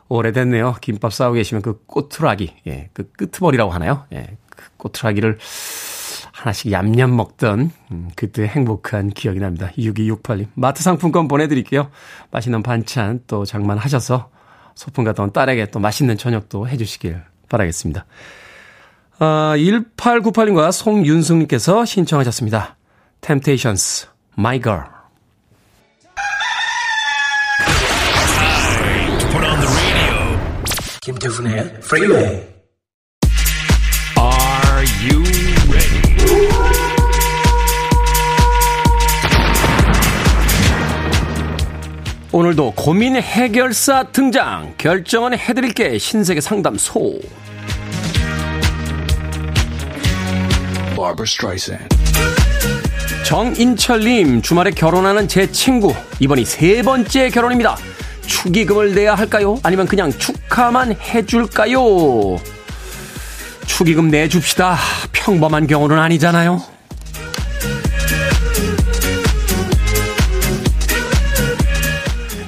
오래됐네요. 0.08 0.78
김밥 0.82 1.14
싸고 1.14 1.34
계시면 1.34 1.62
그 1.62 1.84
꼬투라기, 1.86 2.54
예, 2.68 2.90
그 2.94 3.12
끄트머리라고 3.12 3.72
하나요? 3.72 4.06
예, 4.14 4.38
그 4.50 4.64
꼬투라기를 4.78 5.38
하나씩 6.32 6.72
얌얌 6.72 7.16
먹던, 7.16 7.72
음, 7.92 8.10
그때 8.16 8.46
행복한 8.46 9.10
기억이 9.10 9.40
납니다. 9.40 9.72
6268님. 9.78 10.48
마트 10.54 10.84
상품권 10.84 11.28
보내드릴게요. 11.28 11.90
맛있는 12.32 12.64
반찬 12.64 13.22
또 13.28 13.46
장만하셔서 13.46 14.30
소풍 14.76 15.04
갔다 15.06 15.24
온 15.24 15.32
딸에게 15.32 15.68
또 15.68 15.80
맛있는 15.80 16.18
저녁도 16.18 16.68
해주시길 16.68 17.22
바라겠습니다. 17.50 18.06
아, 19.20 19.54
1898님과 19.58 20.72
송윤승님께서 20.72 21.86
신청하셨습니다. 21.86 22.76
Temptations, 23.22 24.08
My 24.38 24.62
Girl. 24.62 24.95
김태훈의 31.06 31.82
프리웨이 31.82 32.24
Are 34.18 34.86
you 35.08 35.22
ready? 35.70 36.02
오늘도 42.32 42.74
고민 42.76 43.18
해결사 43.18 44.06
등장. 44.06 44.74
결정은 44.80 45.38
해드릴게. 45.38 46.00
신세계 46.00 46.42
상담소. 46.42 47.20
정인철님 53.24 54.42
주말에 54.42 54.72
결혼하는 54.72 55.28
제 55.28 55.52
친구. 55.52 55.94
이번이 56.20 56.46
세 56.46 56.82
번째 56.82 57.30
결혼입니다. 57.30 57.78
축의금을 58.26 58.96
내야 58.96 59.14
할까요? 59.14 59.60
아니면 59.62 59.86
그냥 59.86 60.12
축 60.18 60.45
하만 60.58 60.94
해줄까요? 60.94 62.38
축의금 63.66 64.10
내줍시다. 64.10 64.78
평범한 65.12 65.68
경우는 65.68 66.00
아니잖아요. 66.00 66.62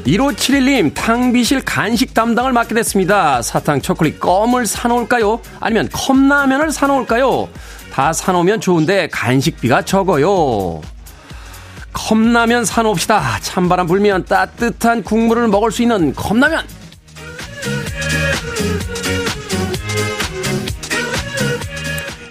1571님, 0.06 0.94
탕비실 0.94 1.66
간식 1.66 2.14
담당을 2.14 2.54
맡게 2.54 2.74
됐습니다. 2.76 3.42
사탕, 3.42 3.82
초콜릿, 3.82 4.22
껌을 4.22 4.66
사놓을까요? 4.66 5.42
아니면 5.60 5.90
컵라면을 5.92 6.72
사놓을까요? 6.72 7.50
다 7.92 8.14
사놓으면 8.14 8.62
좋은데 8.62 9.10
간식비가 9.12 9.82
적어요. 9.82 10.82
컵라면 11.92 12.64
사놓읍시다. 12.64 13.40
찬바람 13.42 13.88
불면 13.88 14.24
따뜻한 14.24 15.04
국물을 15.04 15.50
먹을 15.50 15.72
수 15.72 15.82
있는 15.82 16.14
컵라면. 16.14 16.77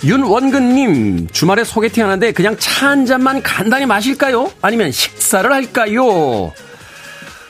윤원근님, 0.05 1.29
주말에 1.33 1.65
소개팅 1.65 2.05
하는데 2.05 2.33
그냥 2.33 2.57
차 2.59 2.77
한 2.87 3.07
잔만 3.07 3.43
간단히 3.43 3.87
마실까요? 3.87 4.53
아니면 4.62 4.93
식사를 4.93 5.51
할까요? 5.51 6.53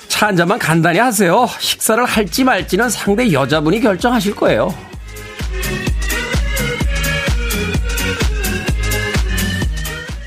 차 0.08 0.26
한 0.28 0.36
잔만 0.36 0.58
간단히 0.58 0.98
하세요. 0.98 1.46
식사를 1.58 2.02
할지 2.04 2.44
말지는 2.44 2.88
상대 2.88 3.30
여자분이 3.32 3.80
결정하실 3.80 4.34
거예요. 4.36 4.72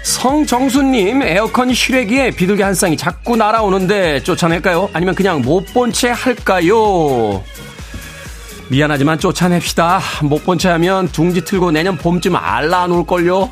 성정수님, 0.03 1.21
에어컨 1.21 1.73
실외기에 1.73 2.31
비둘기 2.31 2.61
한 2.61 2.73
쌍이 2.73 2.97
자꾸 2.97 3.35
날아오는데 3.37 4.23
쫓아낼까요? 4.23 4.89
아니면 4.93 5.15
그냥 5.15 5.41
못 5.41 5.65
본 5.73 5.91
채 5.93 6.09
할까요? 6.09 7.43
미안하지만 8.69 9.17
쫓아냅시다. 9.19 9.99
못 10.23 10.43
본 10.43 10.57
채 10.57 10.69
하면 10.69 11.07
둥지 11.07 11.43
틀고 11.43 11.71
내년 11.71 11.97
봄쯤 11.97 12.35
알라 12.35 12.87
놓을 12.87 13.05
걸요? 13.05 13.49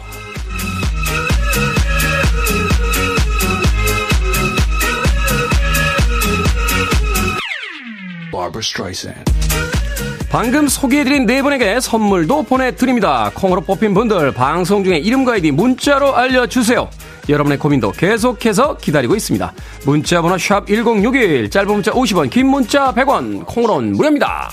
방금 10.30 10.68
소개해드린 10.68 11.26
네 11.26 11.42
분에게 11.42 11.80
선물도 11.80 12.44
보내드립니다. 12.44 13.32
콩으로 13.34 13.62
뽑힌 13.62 13.94
분들 13.94 14.34
방송 14.34 14.84
중에 14.84 14.98
이름과 14.98 15.34
아이디 15.34 15.52
문자로 15.52 16.16
알려주세요. 16.16 16.90
여러분의 17.30 17.58
고민도 17.58 17.92
계속해서 17.94 18.78
기다리고 18.78 19.16
있습니다. 19.16 19.54
문자 19.86 20.22
번호 20.22 20.38
샵 20.38 20.68
1061 20.68 21.50
짧은 21.50 21.68
문자 21.68 21.92
50원 21.92 22.30
긴 22.30 22.48
문자 22.48 22.94
100원 22.94 23.46
콩으로는 23.46 23.94
무료입니다. 23.94 24.50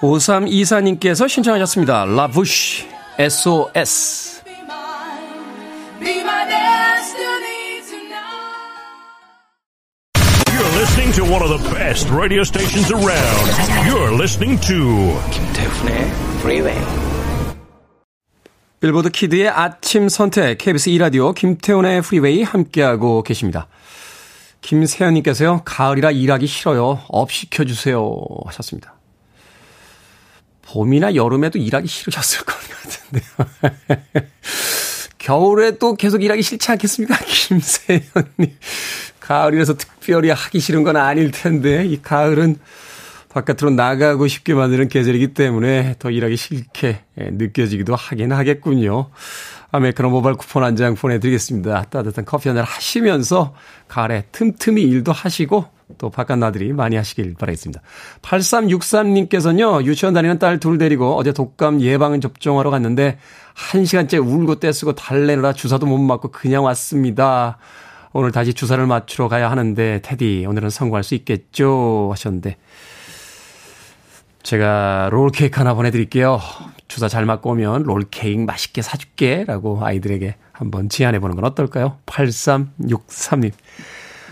5324님께서 0.00 1.28
신청하셨습니다. 1.28 2.04
라부쉬 2.04 2.86
SOS 3.18 4.38
listening 10.78 11.12
to 11.12 11.24
one 11.24 11.42
of 11.42 11.50
the 11.50 11.74
best 11.74 12.08
radio 12.10 12.42
stations 12.42 12.92
around. 12.92 13.46
You're 13.88 14.12
listening 14.14 14.60
to 14.66 15.12
김태훈의 15.30 16.10
Freeway. 16.38 16.78
빌보드 18.80 19.10
키드의 19.10 19.48
아침 19.48 20.08
선택 20.08 20.58
KBS 20.58 20.90
2 20.90 20.98
라디오 20.98 21.32
김태훈의 21.32 22.02
프리웨이 22.02 22.44
함께하고 22.44 23.24
계십니다. 23.24 23.66
김세현님께서요, 24.60 25.62
가을이라 25.64 26.12
일하기 26.12 26.46
싫어요. 26.46 27.00
up 27.08 27.32
시켜주세요. 27.32 28.16
하셨습니다. 28.46 28.97
봄이나 30.68 31.14
여름에도 31.14 31.58
일하기 31.58 31.86
싫으셨을 31.88 32.44
것 32.44 32.54
같은데요. 32.54 34.22
겨울에 35.18 35.78
또 35.78 35.94
계속 35.94 36.22
일하기 36.22 36.42
싫지 36.42 36.70
않겠습니까? 36.72 37.16
김세현님. 37.26 38.56
가을이라서 39.20 39.76
특별히 39.76 40.30
하기 40.30 40.60
싫은 40.60 40.82
건 40.84 40.96
아닐 40.96 41.30
텐데, 41.30 41.84
이 41.84 42.00
가을은 42.00 42.56
바깥으로 43.28 43.70
나가고 43.70 44.26
싶게 44.26 44.54
만드는 44.54 44.88
계절이기 44.88 45.34
때문에 45.34 45.96
더 45.98 46.10
일하기 46.10 46.36
싫게 46.36 47.00
예, 47.20 47.30
느껴지기도 47.32 47.94
하긴 47.94 48.32
하겠군요. 48.32 49.10
아메리카노 49.70 50.08
모바일 50.08 50.36
쿠폰 50.36 50.64
한 50.64 50.76
장 50.76 50.94
보내드리겠습니다. 50.94 51.84
따뜻한 51.90 52.24
커피 52.24 52.48
한 52.48 52.56
잔 52.56 52.64
하시면서 52.64 53.54
가을에 53.86 54.24
틈틈이 54.32 54.80
일도 54.80 55.12
하시고 55.12 55.66
또 55.96 56.10
바깥 56.10 56.38
나들이 56.38 56.72
많이 56.72 56.96
하시길 56.96 57.34
바라겠습니다. 57.38 57.80
8363님께서는요, 58.22 59.84
유치원 59.84 60.14
다니는 60.14 60.38
딸 60.38 60.60
둘 60.60 60.78
데리고 60.78 61.16
어제 61.16 61.32
독감 61.32 61.80
예방 61.80 62.20
접종하러 62.20 62.70
갔는데 62.70 63.18
1시간째 63.54 64.24
울고 64.24 64.60
떼쓰고 64.60 64.94
달래느라 64.94 65.52
주사도 65.52 65.86
못 65.86 65.98
맞고 65.98 66.30
그냥 66.30 66.64
왔습니다. 66.64 67.58
오늘 68.12 68.32
다시 68.32 68.54
주사를 68.54 68.84
맞추러 68.86 69.28
가야 69.28 69.50
하는데, 69.50 70.00
테디, 70.02 70.46
오늘은 70.48 70.70
성공할 70.70 71.04
수 71.04 71.14
있겠죠? 71.14 72.08
하셨는데, 72.10 72.56
제가 74.42 75.10
롤케이크 75.12 75.58
하나 75.58 75.74
보내드릴게요. 75.74 76.40
주사 76.88 77.06
잘 77.06 77.26
맞고 77.26 77.50
오면 77.50 77.82
롤케이크 77.82 78.40
맛있게 78.40 78.80
사줄게. 78.80 79.44
라고 79.46 79.84
아이들에게 79.84 80.36
한번 80.52 80.88
제안해보는 80.88 81.36
건 81.36 81.44
어떨까요? 81.44 81.98
8363님. 82.06 83.52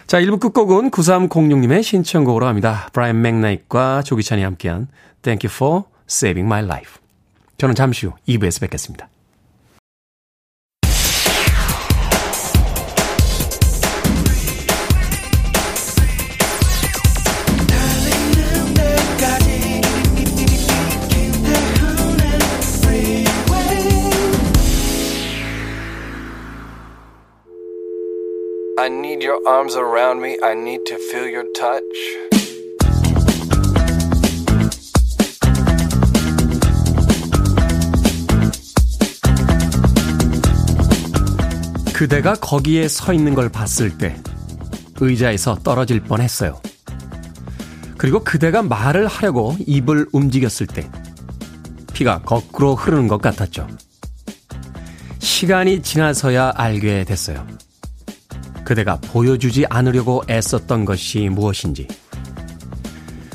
자, 0.06 0.20
1부 0.20 0.38
끝곡은 0.38 0.92
9306님의 0.92 1.82
신청곡으로 1.82 2.46
합니다. 2.46 2.88
브라이언 2.92 3.20
맥나이트과 3.22 4.02
조기찬이 4.02 4.40
함께한 4.42 4.86
Thank 5.22 5.48
you 5.48 5.52
for 5.52 5.82
saving 6.08 6.46
my 6.46 6.62
life. 6.62 7.00
저는 7.58 7.74
잠시 7.74 8.06
후 8.06 8.12
2부에서 8.28 8.60
뵙겠습니다. 8.60 9.08
I 28.86 28.88
need 28.88 29.20
your 29.20 29.40
arms 29.48 29.76
around 29.76 30.22
me. 30.22 30.38
I 30.44 30.52
need 30.52 30.84
to 30.86 30.96
feel 31.10 31.28
your 31.28 31.50
touch. 31.52 31.82
그대가 41.92 42.34
거기에 42.34 42.86
서 42.86 43.12
있는 43.12 43.34
걸 43.34 43.48
봤을 43.48 43.98
때 43.98 44.14
의자에서 45.00 45.56
떨어질 45.64 46.00
뻔 46.00 46.20
했어요. 46.20 46.60
그리고 47.98 48.22
그대가 48.22 48.62
말을 48.62 49.08
하려고 49.08 49.56
입을 49.66 50.06
움직였을 50.12 50.68
때 50.68 50.88
피가 51.92 52.22
거꾸로 52.22 52.76
흐르는 52.76 53.08
것 53.08 53.20
같았죠. 53.20 53.66
시간이 55.18 55.82
지나서야 55.82 56.52
알게 56.54 57.02
됐어요. 57.02 57.44
그대가 58.66 58.96
보여주지 58.96 59.64
않으려고 59.70 60.24
애썼던 60.28 60.86
것이 60.86 61.28
무엇인지. 61.28 61.86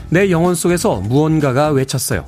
내 0.10 0.30
영혼 0.30 0.56
속에서 0.56 1.00
무언가가 1.00 1.70
외쳤어요. 1.70 2.28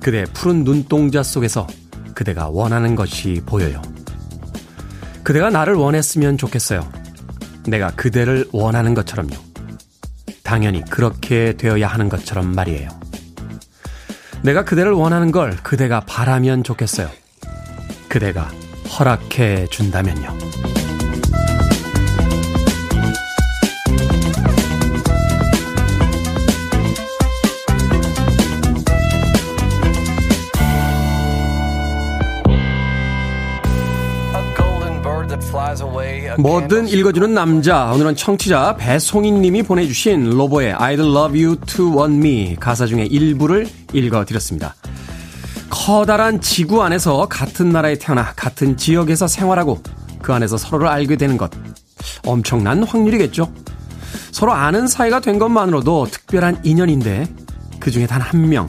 그대 0.00 0.24
푸른 0.34 0.64
눈동자 0.64 1.22
속에서 1.22 1.68
그대가 2.14 2.48
원하는 2.48 2.96
것이 2.96 3.40
보여요. 3.46 3.80
그대가 5.22 5.50
나를 5.50 5.74
원했으면 5.74 6.36
좋겠어요. 6.36 6.90
내가 7.68 7.92
그대를 7.92 8.48
원하는 8.50 8.92
것처럼요. 8.94 9.36
당연히 10.42 10.84
그렇게 10.84 11.52
되어야 11.56 11.86
하는 11.86 12.08
것처럼 12.08 12.56
말이에요. 12.56 12.88
내가 14.42 14.64
그대를 14.64 14.90
원하는 14.90 15.30
걸 15.30 15.56
그대가 15.62 16.00
바라면 16.00 16.64
좋겠어요. 16.64 17.08
그대가 18.08 18.50
허락해 18.98 19.66
준다면요. 19.70 20.77
뭐든 36.38 36.86
읽어주는 36.86 37.34
남자. 37.34 37.90
오늘은 37.92 38.14
청취자 38.14 38.76
배송인 38.76 39.42
님이 39.42 39.64
보내주신 39.64 40.30
로보의 40.30 40.72
I'd 40.74 41.00
love 41.00 41.44
you 41.44 41.56
to 41.56 41.86
want 41.86 42.14
me 42.14 42.56
가사 42.60 42.86
중에 42.86 43.06
일부를 43.06 43.68
읽어드렸습니다. 43.92 44.76
커다란 45.68 46.40
지구 46.40 46.84
안에서 46.84 47.26
같은 47.28 47.70
나라에 47.70 47.96
태어나 47.96 48.32
같은 48.36 48.76
지역에서 48.76 49.26
생활하고 49.26 49.82
그 50.22 50.32
안에서 50.32 50.56
서로를 50.56 50.86
알게 50.86 51.16
되는 51.16 51.36
것. 51.36 51.50
엄청난 52.24 52.84
확률이겠죠? 52.84 53.52
서로 54.30 54.52
아는 54.52 54.86
사이가 54.86 55.18
된 55.18 55.40
것만으로도 55.40 56.06
특별한 56.06 56.60
인연인데 56.62 57.26
그 57.80 57.90
중에 57.90 58.06
단 58.06 58.20
한 58.20 58.48
명. 58.48 58.68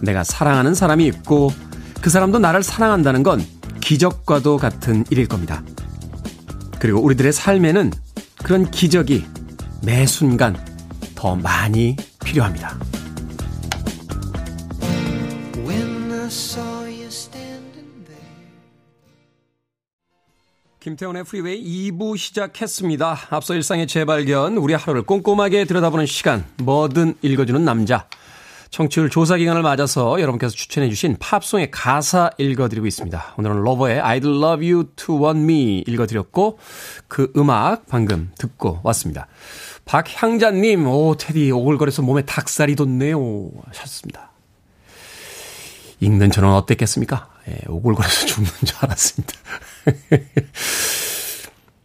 내가 0.00 0.24
사랑하는 0.24 0.74
사람이 0.74 1.04
있고 1.08 1.52
그 2.00 2.08
사람도 2.08 2.38
나를 2.38 2.62
사랑한다는 2.62 3.22
건 3.22 3.44
기적과도 3.82 4.56
같은 4.56 5.04
일일 5.10 5.28
겁니다. 5.28 5.62
그리고 6.84 7.00
우리들의 7.00 7.32
삶에는 7.32 7.92
그런 8.44 8.70
기적이 8.70 9.24
매 9.86 10.04
순간 10.04 10.54
더 11.14 11.34
많이 11.34 11.96
필요합니다. 12.22 12.78
김태훈의 20.78 21.24
프리웨이 21.24 21.90
2부 21.90 22.18
시작했습니다. 22.18 23.18
앞서 23.30 23.54
일상의 23.54 23.86
재발견, 23.86 24.58
우리 24.58 24.74
하루를 24.74 25.04
꼼꼼하게 25.04 25.64
들여다보는 25.64 26.04
시간, 26.04 26.44
뭐든 26.58 27.14
읽어주는 27.22 27.64
남자. 27.64 28.06
청취율 28.74 29.08
조사 29.08 29.36
기간을 29.36 29.62
맞아서 29.62 30.20
여러분께서 30.20 30.52
추천해 30.52 30.88
주신 30.88 31.16
팝송의 31.20 31.70
가사 31.70 32.30
읽어드리고 32.38 32.88
있습니다. 32.88 33.34
오늘은 33.38 33.62
로보의 33.62 34.00
I'd 34.00 34.24
love 34.24 34.68
you 34.68 34.88
to 34.96 35.14
want 35.14 35.44
me 35.44 35.84
읽어드렸고 35.86 36.58
그 37.06 37.32
음악 37.36 37.86
방금 37.86 38.32
듣고 38.36 38.80
왔습니다. 38.82 39.28
박향자님, 39.84 40.88
오 40.88 41.14
테디 41.16 41.52
오글거려서 41.52 42.02
몸에 42.02 42.22
닭살이 42.22 42.74
돋네요 42.74 43.52
하셨습니다. 43.68 44.32
읽는 46.00 46.32
저는 46.32 46.50
어땠겠습니까? 46.50 47.28
예, 47.50 47.58
오글거려서 47.68 48.26
죽는 48.26 48.50
줄 48.64 48.76
알았습니다. 48.80 49.34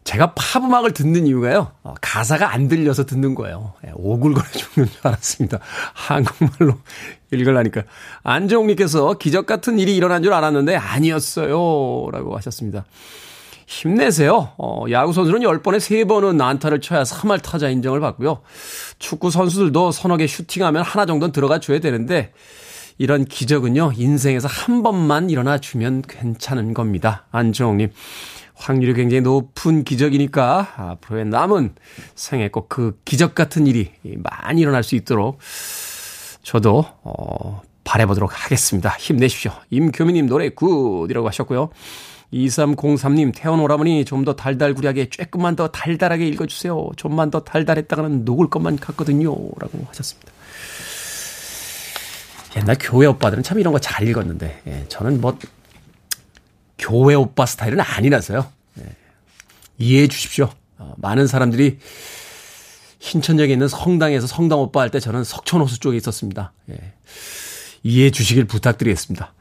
제가 0.10 0.34
팝 0.34 0.63
음악을 0.63 0.93
듣는 0.93 1.28
이유가요. 1.28 1.72
어, 1.84 1.93
가사가 2.02 2.52
안 2.52 2.67
들려서 2.67 3.06
듣는 3.06 3.36
거예요. 3.36 3.74
예, 3.86 3.91
오글거려 3.93 4.43
죽는 4.50 4.89
줄 4.89 4.98
알았습니다. 5.04 5.60
한국말로 5.93 6.80
읽으려니까. 7.30 7.84
안정욱님께서 8.24 9.19
기적 9.19 9.45
같은 9.45 9.78
일이 9.78 9.95
일어난 9.95 10.24
줄 10.24 10.34
알았는데 10.34 10.76
아니었어요. 10.76 12.10
라고 12.12 12.36
하셨습니다. 12.38 12.86
힘내세요. 13.67 14.54
어, 14.58 14.86
야구 14.89 15.13
선수는 15.13 15.41
10번에 15.41 15.78
3번은 15.78 16.41
안타를 16.41 16.82
쳐야 16.82 17.04
3할 17.04 17.43
타자 17.43 17.69
인정을 17.69 18.00
받고요. 18.00 18.41
축구 18.98 19.30
선수들도 19.30 19.91
서너 19.91 20.17
개 20.17 20.26
슈팅하면 20.26 20.82
하나 20.82 21.06
정도는 21.06 21.32
들어가 21.32 21.60
줘야 21.60 21.80
되는데 21.80 22.34
이런 22.98 23.26
기적은요. 23.26 23.91
인생에서 23.95 24.48
한 24.48 24.82
번만 24.82 25.30
일어나 25.30 25.60
주면 25.60 26.02
괜찮은 26.02 26.74
겁니다. 26.74 27.28
안정욱님. 27.30 27.91
확률이 28.60 28.93
굉장히 28.93 29.22
높은 29.22 29.84
기적이니까 29.86 30.74
앞으로의 30.76 31.26
남은 31.26 31.76
생에 32.15 32.50
꼭그 32.50 33.00
기적 33.06 33.34
같은 33.34 33.65
일이 33.67 33.91
많이 34.04 34.62
일어날 34.62 34.84
수 34.84 34.95
있도록 34.95 35.39
저도 36.43 36.86
어 37.04 37.62
바래보도록 37.86 38.43
하겠습니다. 38.45 38.89
힘내십시오. 39.00 39.52
임교미님 39.69 40.28
노래 40.28 40.50
굿이라고 40.50 41.26
하셨고요. 41.28 41.69
2303님 42.34 43.32
태원 43.36 43.60
오라버니 43.62 44.06
좀 44.06 44.24
더 44.26 44.36
달달구리하게 44.36 45.10
조금만 45.10 45.56
더 45.56 45.69
달달하게 45.69 46.28
읽어주세요. 46.28 46.89
좀만 46.98 47.32
더 47.32 47.39
달달했다가는 47.39 48.26
녹을 48.26 48.50
것만 48.50 48.78
같거든요. 48.78 49.30
라고 49.58 49.80
하셨습니다. 49.88 50.32
옛날 52.58 52.76
교회 52.80 53.08
오빠들은 53.08 53.43
참 53.43 53.60
이런 53.60 53.74
거 53.74 53.80
잘 53.80 54.08
읽었는데 54.08 54.62
예, 54.67 54.86
저는 54.89 55.22
뭐 55.22 55.38
교회 56.80 57.13
오빠 57.13 57.46
스타일은 57.46 57.80
아니라서요. 57.80 58.48
네. 58.76 58.86
이해해 59.78 60.08
주십시오. 60.08 60.50
어, 60.78 60.94
많은 60.98 61.28
사람들이 61.28 61.78
신천역에 63.00 63.54
있는 63.54 63.68
성당에서 63.68 64.28
성당 64.28 64.60
오빠 64.60 64.82
할 64.82 64.89
때 64.89 65.00
저는 65.00 65.24
석촌호수 65.24 65.80
쪽에 65.80 65.98
있었습니다. 65.98 66.52
예. 66.70 66.94
이해해 67.84 68.12
주시길 68.12 68.46
부탁드리겠습니다. 68.46 69.34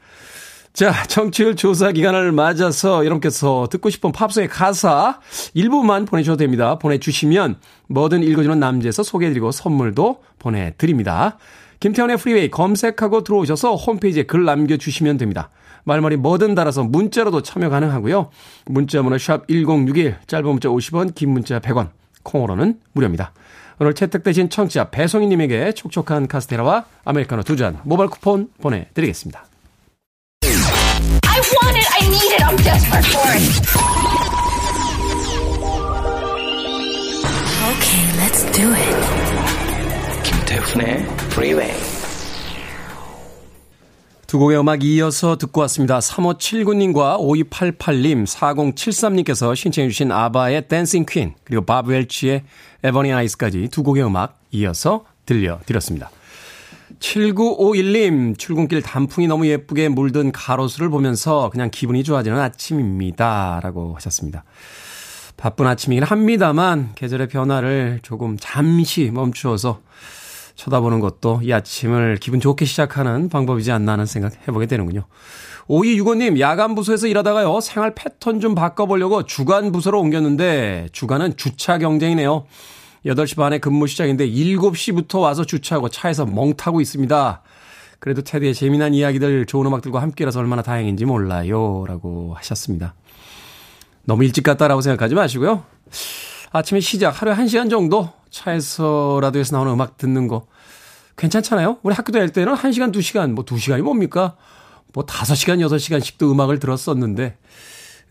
자, 0.71 1.03
청취율 1.07 1.55
조사 1.55 1.91
기간을 1.91 2.31
맞아서 2.31 3.03
여러분께서 3.03 3.67
듣고 3.71 3.89
싶은 3.89 4.11
팝송의 4.11 4.47
가사 4.47 5.19
일부만 5.53 6.05
보내주셔도 6.05 6.37
됩니다. 6.37 6.77
보내주시면 6.77 7.57
뭐든 7.87 8.23
읽어주는 8.23 8.59
남자에서 8.59 9.03
소개해드리고 9.03 9.51
선물도 9.51 10.23
보내드립니다. 10.37 11.37
김태훈의 11.79 12.17
프리웨이 12.17 12.51
검색하고 12.51 13.23
들어오셔서 13.23 13.75
홈페이지에 13.75 14.23
글 14.23 14.45
남겨주시면 14.45 15.17
됩니다. 15.17 15.49
말머리 15.89 16.17
뭐든 16.17 16.53
달아서 16.55 16.83
문자로도 16.83 17.41
참여 17.41 17.69
가능하고요. 17.69 18.29
문자 18.67 19.01
번호 19.01 19.17
샵 19.17 19.47
1061 19.47 20.17
짧은 20.27 20.45
문자 20.47 20.69
50원 20.69 21.15
긴 21.15 21.31
문자 21.31 21.59
100원 21.59 21.89
콩으로는 22.23 22.79
무료입니다. 22.93 23.33
오늘 23.79 23.95
채택되신 23.95 24.49
청취자 24.49 24.89
배송이님에게 24.91 25.71
촉촉한 25.73 26.27
카스테라와 26.27 26.85
아메리카노 27.05 27.43
두 27.43 27.55
잔 27.55 27.79
모바일 27.83 28.09
쿠폰 28.09 28.49
보내드리겠습니다. 28.61 29.45
I 30.43 31.39
want 31.39 31.77
it, 31.77 31.87
I 31.99 32.07
need 32.07 32.33
it, 32.35 32.43
I'm 32.43 32.57
desperate 32.57 33.07
for 33.07 33.31
it. 33.31 33.39
Okay, 37.69 38.03
let's 38.19 38.43
do 38.51 38.67
it. 38.73 38.95
김태훈의 40.23 41.05
Freeway. 41.31 41.88
두 44.29 44.37
곡의 44.37 44.59
음악 44.59 44.83
이어서 44.83 45.39
듣고 45.39 45.61
왔습니다. 45.61 45.97
3579님과 45.97 47.17
5288님, 47.49 48.27
4073님께서 48.27 49.55
신청해주신 49.55 50.11
아바의 50.11 50.67
댄싱 50.67 51.07
퀸, 51.09 51.33
그리고 51.43 51.65
바브 51.65 51.91
웰치의 51.91 52.43
에버니 52.83 53.11
아이스까지 53.11 53.69
두 53.71 53.81
곡의 53.81 54.05
음악 54.05 54.39
이어서 54.51 55.05
들려드렸습니다. 55.25 56.11
7951님, 56.99 58.37
출근길 58.37 58.83
단풍이 58.83 59.25
너무 59.25 59.47
예쁘게 59.47 59.89
물든 59.89 60.31
가로수를 60.31 60.89
보면서 60.89 61.49
그냥 61.49 61.71
기분이 61.71 62.03
좋아지는 62.03 62.39
아침입니다. 62.39 63.61
라고 63.63 63.95
하셨습니다. 63.95 64.43
바쁜 65.37 65.65
아침이긴 65.65 66.03
합니다만, 66.03 66.91
계절의 66.93 67.29
변화를 67.29 67.99
조금 68.03 68.37
잠시 68.39 69.09
멈추어서 69.11 69.81
쳐다보는 70.59 70.99
것도 70.99 71.39
이 71.41 71.53
아침을 71.53 72.17
기분 72.19 72.41
좋게 72.41 72.65
시작하는 72.65 73.29
방법이지 73.29 73.71
않나 73.71 73.93
하는 73.93 74.05
생각 74.05 74.33
해보게 74.45 74.65
되는군요. 74.65 75.05
5265님, 75.69 76.39
야간 76.39 76.75
부서에서 76.75 77.07
일하다가요, 77.07 77.61
생활 77.61 77.95
패턴 77.95 78.41
좀 78.41 78.55
바꿔보려고 78.55 79.23
주간 79.23 79.71
부서로 79.71 80.01
옮겼는데, 80.01 80.89
주간은 80.91 81.37
주차 81.37 81.77
경쟁이네요. 81.77 82.45
8시 83.05 83.37
반에 83.37 83.59
근무 83.59 83.87
시작인데, 83.87 84.27
7시부터 84.27 85.21
와서 85.21 85.45
주차하고 85.45 85.87
차에서 85.87 86.25
멍 86.25 86.55
타고 86.57 86.81
있습니다. 86.81 87.41
그래도 87.99 88.21
테디의 88.21 88.53
재미난 88.53 88.93
이야기들, 88.93 89.45
좋은 89.45 89.65
음악들과 89.65 90.01
함께라서 90.01 90.39
얼마나 90.39 90.61
다행인지 90.61 91.05
몰라요. 91.05 91.85
라고 91.87 92.33
하셨습니다. 92.35 92.95
너무 94.03 94.25
일찍 94.25 94.43
갔다라고 94.43 94.81
생각하지 94.81 95.15
마시고요. 95.15 95.63
아침에 96.51 96.79
시작, 96.79 97.21
하루에 97.21 97.35
1시간 97.35 97.69
정도 97.69 98.09
차에서 98.31 99.19
라디오에서 99.21 99.55
나오는 99.55 99.71
음악 99.73 99.97
듣는 99.97 100.27
거 100.27 100.45
괜찮잖아요? 101.17 101.77
우리 101.83 101.93
학교 101.93 102.11
다닐 102.11 102.29
때는 102.29 102.53
1시간, 102.55 102.93
2시간, 102.93 103.31
뭐 103.33 103.43
2시간이 103.45 103.81
뭡니까? 103.81 104.35
뭐 104.93 105.05
5시간, 105.05 105.59
6시간씩도 105.67 106.31
음악을 106.31 106.59
들었었는데 106.59 107.37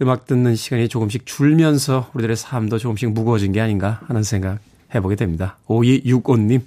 음악 0.02 0.26
듣는 0.26 0.54
시간이 0.54 0.88
조금씩 0.88 1.26
줄면서 1.26 2.10
우리들의 2.14 2.36
삶도 2.36 2.78
조금씩 2.78 3.10
무거워진 3.12 3.52
게 3.52 3.60
아닌가 3.60 4.00
하는 4.06 4.22
생각 4.22 4.58
해보게 4.94 5.16
됩니다. 5.16 5.56
5265님. 5.66 6.60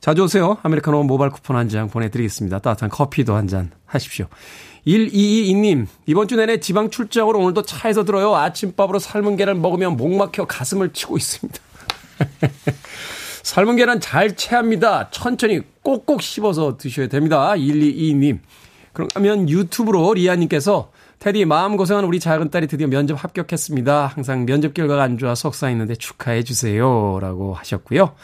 자주 0.00 0.22
오세요. 0.22 0.56
아메리카노 0.62 1.02
모바일 1.02 1.30
쿠폰 1.30 1.56
한 1.56 1.68
장 1.68 1.88
보내드리겠습니다. 1.88 2.60
따뜻한 2.60 2.88
커피도 2.90 3.34
한 3.34 3.48
잔 3.48 3.70
하십시오. 3.86 4.26
1222님, 4.86 5.86
이번 6.06 6.26
주 6.28 6.36
내내 6.36 6.58
지방 6.60 6.90
출장으로 6.90 7.38
오늘도 7.40 7.62
차에서 7.62 8.04
들어요. 8.04 8.34
아침밥으로 8.34 8.98
삶은 8.98 9.36
계란 9.36 9.60
먹으면 9.60 9.96
목 9.96 10.14
막혀 10.14 10.46
가슴을 10.46 10.92
치고 10.92 11.16
있습니다. 11.18 11.58
삶은 13.42 13.76
계란 13.76 14.00
잘 14.00 14.36
채합니다. 14.36 15.10
천천히 15.10 15.60
꼭꼭 15.82 16.22
씹어서 16.22 16.76
드셔야 16.76 17.08
됩니다. 17.08 17.52
1222님. 17.54 18.40
그러면 18.92 19.48
유튜브로 19.48 20.14
리아님께서 20.14 20.90
테디 21.20 21.44
마음고생한 21.44 22.04
우리 22.04 22.18
작은 22.18 22.50
딸이 22.50 22.66
드디어 22.66 22.86
면접 22.86 23.22
합격했습니다. 23.22 24.06
항상 24.06 24.46
면접 24.46 24.72
결과가 24.74 25.02
안 25.02 25.18
좋아 25.18 25.34
속상했는데 25.34 25.96
축하해 25.96 26.42
주세요. 26.42 27.18
라고 27.20 27.54
하셨고요. 27.54 28.14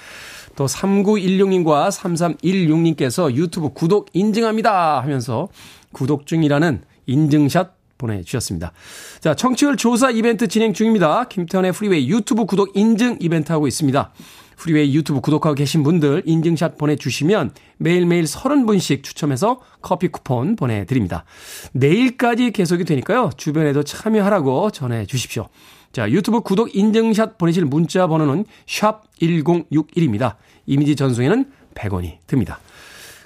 또 0.56 0.64
3916님과 0.64 1.90
3316님께서 1.90 3.34
유튜브 3.34 3.74
구독 3.74 4.08
인증합니다 4.14 5.02
하면서 5.02 5.48
구독 5.92 6.26
중이라는 6.26 6.82
인증샷 7.06 7.75
보내주셨습니다. 7.98 8.72
자, 9.20 9.34
청취율 9.34 9.76
조사 9.76 10.10
이벤트 10.10 10.48
진행 10.48 10.72
중입니다. 10.72 11.24
김태훈의 11.24 11.72
프리웨이 11.72 12.08
유튜브 12.08 12.46
구독 12.46 12.76
인증 12.76 13.18
이벤트 13.20 13.52
하고 13.52 13.66
있습니다. 13.66 14.12
프리웨이 14.56 14.94
유튜브 14.94 15.20
구독하고 15.20 15.54
계신 15.54 15.82
분들 15.82 16.22
인증샷 16.24 16.78
보내주시면 16.78 17.52
매일매일 17.76 18.24
30분씩 18.24 19.02
추첨해서 19.02 19.60
커피 19.82 20.08
쿠폰 20.08 20.56
보내드립니다. 20.56 21.24
내일까지 21.72 22.50
계속이 22.50 22.84
되니까요. 22.84 23.30
주변에도 23.36 23.82
참여하라고 23.82 24.70
전해주십시오. 24.70 25.48
자, 25.92 26.10
유튜브 26.10 26.40
구독 26.40 26.74
인증샷 26.74 27.38
보내실 27.38 27.64
문자 27.64 28.06
번호는 28.06 28.44
샵 28.66 29.02
1061입니다. 29.20 30.36
이미지 30.66 30.96
전송에는 30.96 31.50
100원이 31.74 32.18
듭니다. 32.26 32.58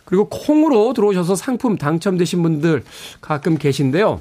그리고 0.05 0.29
콩으로 0.29 0.93
들어오셔서 0.93 1.37
상품 1.37 1.79
당첨되신 1.79 2.43
분들 2.43 2.83
가끔 3.21 3.57
계신데요. 3.57 4.21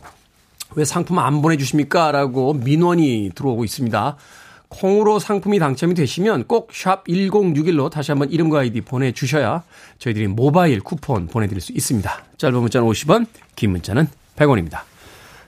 왜 0.76 0.86
상품 0.86 1.20
안 1.20 1.42
보내주십니까? 1.42 2.12
라고 2.12 2.54
민원이 2.54 3.32
들어오고 3.36 3.64
있습니다. 3.64 4.16
콩으로 4.70 5.18
상품이 5.18 5.58
당첨이 5.58 5.96
되시면 5.96 6.46
꼭 6.46 6.70
샵 6.74 7.06
1061로 7.08 7.90
다시 7.90 8.12
한번 8.12 8.30
이름과 8.30 8.60
아이디 8.60 8.82
보내주셔야 8.82 9.64
저희들이 9.98 10.28
모바일 10.28 10.80
쿠폰 10.82 11.28
보내드릴 11.28 11.60
수 11.60 11.72
있습니다. 11.72 12.24
짧은 12.38 12.60
문자는 12.60 12.88
50원, 12.88 13.26
긴 13.56 13.72
문자는 13.72 14.08
100원입니다. 14.36 14.82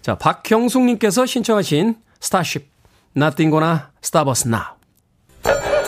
자, 0.02 0.16
박형숙님께서 0.18 1.28
신청하신 1.28 1.96
스타쉽, 2.20 2.68
Stop 4.04 4.30
Us 4.30 4.48
Now. 4.48 5.81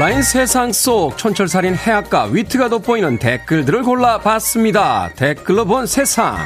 온라인 0.00 0.22
세상 0.22 0.72
속 0.72 1.18
촌철살인 1.18 1.74
해악과 1.74 2.30
위트가 2.32 2.70
돋보이는 2.70 3.18
댓글들을 3.18 3.82
골라봤습니다. 3.82 5.10
댓글로 5.14 5.66
본 5.66 5.86
세상. 5.86 6.38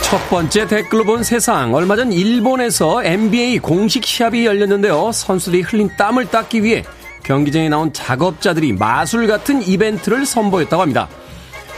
첫 0.00 0.30
번째 0.30 0.66
댓글로 0.66 1.04
본 1.04 1.22
세상. 1.22 1.74
얼마 1.74 1.96
전 1.96 2.10
일본에서 2.10 3.04
NBA 3.04 3.58
공식 3.58 4.06
시합이 4.06 4.46
열렸는데요. 4.46 5.12
선수들이 5.12 5.60
흘린 5.60 5.90
땀을 5.98 6.30
닦기 6.30 6.62
위해 6.62 6.84
경기장에 7.30 7.68
나온 7.68 7.92
작업자들이 7.92 8.72
마술 8.72 9.28
같은 9.28 9.62
이벤트를 9.62 10.26
선보였다고 10.26 10.82
합니다. 10.82 11.08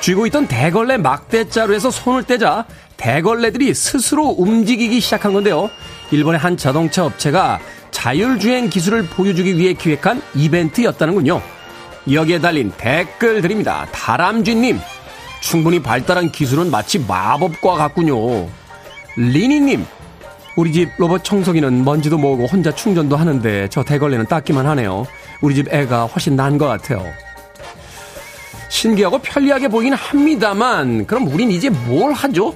쥐고 0.00 0.24
있던 0.28 0.48
대걸레 0.48 0.96
막대자루에서 0.96 1.90
손을 1.90 2.22
떼자 2.22 2.64
대걸레들이 2.96 3.74
스스로 3.74 4.28
움직이기 4.28 4.98
시작한 5.00 5.34
건데요. 5.34 5.68
일본의 6.10 6.40
한 6.40 6.56
자동차 6.56 7.04
업체가 7.04 7.60
자율주행 7.90 8.70
기술을 8.70 9.08
보여주기 9.08 9.58
위해 9.58 9.74
기획한 9.74 10.22
이벤트였다는군요. 10.34 11.42
여기에 12.10 12.40
달린 12.40 12.72
댓글들입니다. 12.78 13.88
다람쥐님, 13.92 14.80
충분히 15.42 15.82
발달한 15.82 16.32
기술은 16.32 16.70
마치 16.70 16.98
마법과 16.98 17.74
같군요. 17.74 18.48
리니님, 19.16 19.84
우리 20.56 20.72
집 20.72 20.92
로봇 20.96 21.24
청소기는 21.24 21.84
먼지도 21.84 22.16
모으고 22.16 22.46
혼자 22.46 22.74
충전도 22.74 23.16
하는데 23.16 23.68
저 23.68 23.82
대걸레는 23.84 24.26
닦기만 24.26 24.66
하네요. 24.66 25.06
우리 25.42 25.54
집 25.54 25.72
애가 25.72 26.06
훨씬 26.06 26.36
나은 26.36 26.56
것 26.56 26.66
같아요. 26.66 27.04
신기하고 28.70 29.18
편리하게 29.18 29.68
보이긴 29.68 29.92
합니다만, 29.92 31.06
그럼 31.06 31.28
우린 31.28 31.50
이제 31.50 31.68
뭘 31.68 32.12
하죠? 32.12 32.54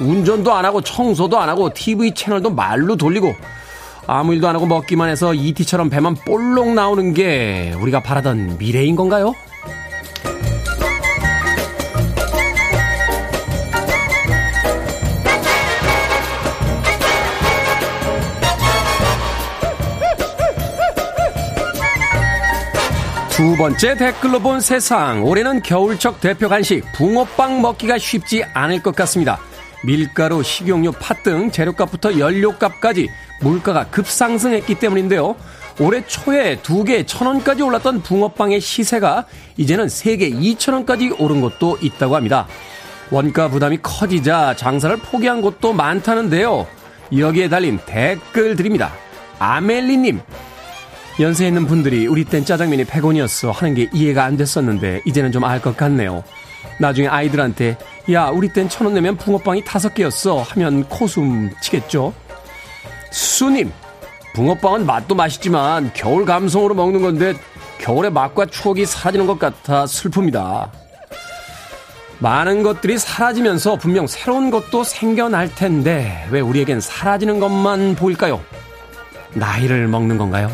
운전도 0.00 0.52
안 0.52 0.64
하고 0.64 0.80
청소도 0.80 1.38
안 1.38 1.48
하고 1.48 1.72
TV 1.72 2.12
채널도 2.12 2.50
말로 2.50 2.96
돌리고 2.96 3.34
아무 4.06 4.34
일도 4.34 4.46
안 4.46 4.54
하고 4.54 4.66
먹기만 4.66 5.08
해서 5.08 5.34
ET처럼 5.34 5.90
배만 5.90 6.14
볼록 6.14 6.72
나오는 6.74 7.14
게 7.14 7.74
우리가 7.80 8.02
바라던 8.02 8.58
미래인 8.58 8.94
건가요? 8.94 9.34
두 23.36 23.54
번째 23.56 23.96
댓글로 23.96 24.40
본 24.40 24.60
세상. 24.60 25.22
올해는 25.22 25.62
겨울철 25.62 26.20
대표 26.20 26.48
간식 26.48 26.82
붕어빵 26.94 27.60
먹기가 27.60 27.98
쉽지 27.98 28.42
않을 28.54 28.82
것 28.82 28.96
같습니다. 28.96 29.38
밀가루, 29.84 30.42
식용유, 30.42 30.92
팥 30.92 31.22
등 31.22 31.50
재료값부터 31.50 32.18
연료값까지 32.18 33.10
물가가 33.42 33.84
급상승했기 33.88 34.76
때문인데요. 34.76 35.36
올해 35.78 36.02
초에 36.06 36.56
두 36.62 36.84
개 36.84 37.04
천원까지 37.04 37.62
올랐던 37.62 38.02
붕어빵의 38.02 38.60
시세가 38.62 39.26
이제는 39.58 39.90
세 39.90 40.16
개 40.16 40.26
이천원까지 40.28 41.16
오른 41.18 41.42
곳도 41.42 41.76
있다고 41.82 42.16
합니다. 42.16 42.46
원가 43.10 43.48
부담이 43.48 43.80
커지자 43.82 44.56
장사를 44.56 44.96
포기한 44.96 45.42
곳도 45.42 45.74
많다는데요. 45.74 46.66
여기에 47.16 47.50
달린 47.50 47.78
댓글 47.84 48.56
드립니다. 48.56 48.92
아멜리님, 49.38 50.20
연세 51.18 51.46
있는 51.46 51.66
분들이 51.66 52.06
우리 52.06 52.24
땐 52.24 52.44
짜장면이 52.44 52.84
100원이었어 52.84 53.50
하는 53.52 53.74
게 53.74 53.88
이해가 53.92 54.24
안 54.24 54.36
됐었는데 54.36 55.02
이제는 55.06 55.32
좀 55.32 55.44
알 55.44 55.60
것 55.60 55.76
같네요. 55.76 56.22
나중에 56.78 57.08
아이들한테 57.08 57.78
야 58.12 58.26
우리 58.28 58.52
땐 58.52 58.68
천 58.68 58.86
원 58.86 58.94
내면 58.94 59.16
붕어빵이 59.16 59.64
다섯 59.64 59.94
개였어 59.94 60.42
하면 60.42 60.84
코숨 60.88 61.50
치겠죠. 61.62 62.12
수님 63.10 63.72
붕어빵은 64.34 64.84
맛도 64.84 65.14
맛있지만 65.14 65.90
겨울 65.94 66.26
감성으로 66.26 66.74
먹는 66.74 67.00
건데 67.00 67.32
겨울의 67.78 68.10
맛과 68.12 68.46
추억이 68.46 68.84
사라지는 68.84 69.26
것 69.26 69.38
같아 69.38 69.84
슬픕니다. 69.86 70.68
많은 72.18 72.62
것들이 72.62 72.98
사라지면서 72.98 73.76
분명 73.76 74.06
새로운 74.06 74.50
것도 74.50 74.84
생겨날 74.84 75.54
텐데 75.54 76.26
왜 76.30 76.40
우리에겐 76.40 76.80
사라지는 76.80 77.40
것만 77.40 77.94
보일까요? 77.94 78.42
나이를 79.34 79.86
먹는 79.88 80.18
건가요? 80.18 80.50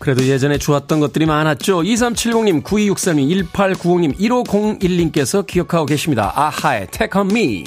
그래도 0.00 0.26
예전에 0.26 0.56
좋았던 0.56 0.98
것들이 0.98 1.26
많았죠. 1.26 1.82
2370님, 1.82 2.62
9263님, 2.64 3.46
1890님, 3.52 4.18
1501님께서 4.18 5.46
기억하고 5.46 5.84
계십니다. 5.84 6.32
아하의 6.34 6.88
Take 6.90 7.20
on 7.20 7.30
Me. 7.30 7.64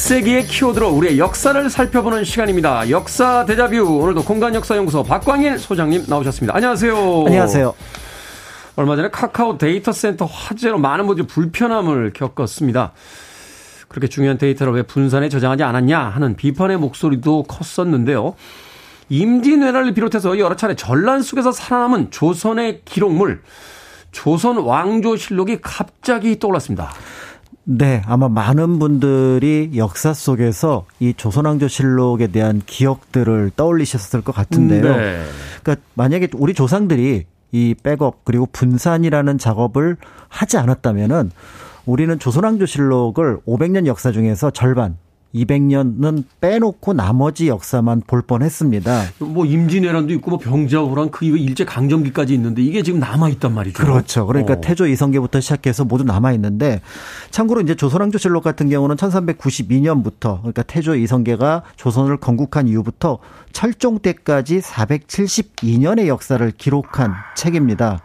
(21세기의) 0.00 0.48
키워드로 0.48 0.88
우리의 0.88 1.18
역사를 1.18 1.68
살펴보는 1.68 2.24
시간입니다 2.24 2.88
역사 2.88 3.44
데자뷰 3.44 3.82
오늘도 3.82 4.24
공간역사연구소 4.24 5.02
박광일 5.02 5.58
소장님 5.58 6.04
나오셨습니다 6.08 6.56
안녕하세요 6.56 7.24
안녕하세요 7.26 7.74
얼마 8.76 8.96
전에 8.96 9.10
카카오 9.10 9.58
데이터 9.58 9.92
센터 9.92 10.24
화재로 10.24 10.78
많은 10.78 11.06
분들이 11.06 11.26
불편함을 11.26 12.12
겪었습니다. 12.14 12.92
그렇게 13.88 14.06
중요한 14.06 14.38
데이터를 14.38 14.72
왜 14.72 14.82
분산해 14.82 15.28
저장하지 15.28 15.64
않았냐 15.64 15.98
하는 15.98 16.34
비판의 16.34 16.78
목소리도 16.78 17.42
컸었는데요. 17.42 18.36
임진왜란을 19.10 19.92
비롯해서 19.92 20.38
여러 20.38 20.56
차례 20.56 20.76
전란 20.76 21.20
속에서 21.20 21.52
살아남은 21.52 22.10
조선의 22.10 22.82
기록물, 22.86 23.42
조선 24.12 24.56
왕조실록이 24.56 25.58
갑자기 25.60 26.38
떠올랐습니다. 26.38 26.90
네, 27.64 28.02
아마 28.06 28.28
많은 28.28 28.78
분들이 28.78 29.70
역사 29.76 30.12
속에서 30.12 30.86
이 30.98 31.14
조선왕조실록에 31.14 32.28
대한 32.28 32.62
기억들을 32.64 33.52
떠올리셨을 33.54 34.22
것 34.22 34.34
같은데요. 34.34 34.96
네. 34.96 35.22
그러니까 35.62 35.86
만약에 35.94 36.28
우리 36.34 36.54
조상들이 36.54 37.26
이 37.52 37.74
백업 37.82 38.24
그리고 38.24 38.46
분산이라는 38.52 39.38
작업을 39.38 39.96
하지 40.28 40.56
않았다면은 40.56 41.30
우리는 41.86 42.18
조선왕조실록을 42.18 43.40
500년 43.46 43.86
역사 43.86 44.12
중에서 44.12 44.50
절반 44.50 44.96
200년은 45.34 46.24
빼놓고 46.40 46.92
나머지 46.92 47.48
역사만 47.48 48.02
볼 48.06 48.22
뻔했습니다. 48.22 49.02
뭐 49.18 49.46
임진왜란도 49.46 50.12
있고 50.14 50.30
뭐 50.30 50.38
병자호란 50.38 51.10
그 51.10 51.24
이후 51.24 51.36
일제 51.36 51.64
강점기까지 51.64 52.34
있는데 52.34 52.62
이게 52.62 52.82
지금 52.82 52.98
남아 53.00 53.28
있단 53.30 53.54
말이죠. 53.54 53.82
그렇죠. 53.82 54.26
그러니까 54.26 54.54
어. 54.54 54.60
태조 54.60 54.86
이성계부터 54.86 55.40
시작해서 55.40 55.84
모두 55.84 56.04
남아 56.04 56.32
있는데 56.32 56.80
참고로 57.30 57.60
이제 57.60 57.74
조선왕조실록 57.74 58.42
같은 58.42 58.68
경우는 58.68 58.96
1392년부터 58.96 60.38
그러니까 60.40 60.62
태조 60.62 60.96
이성계가 60.96 61.62
조선을 61.76 62.16
건국한 62.18 62.66
이후부터 62.66 63.18
철종 63.52 64.00
때까지 64.00 64.60
472년의 64.60 66.06
역사를 66.06 66.50
기록한 66.56 67.14
책입니다. 67.36 68.00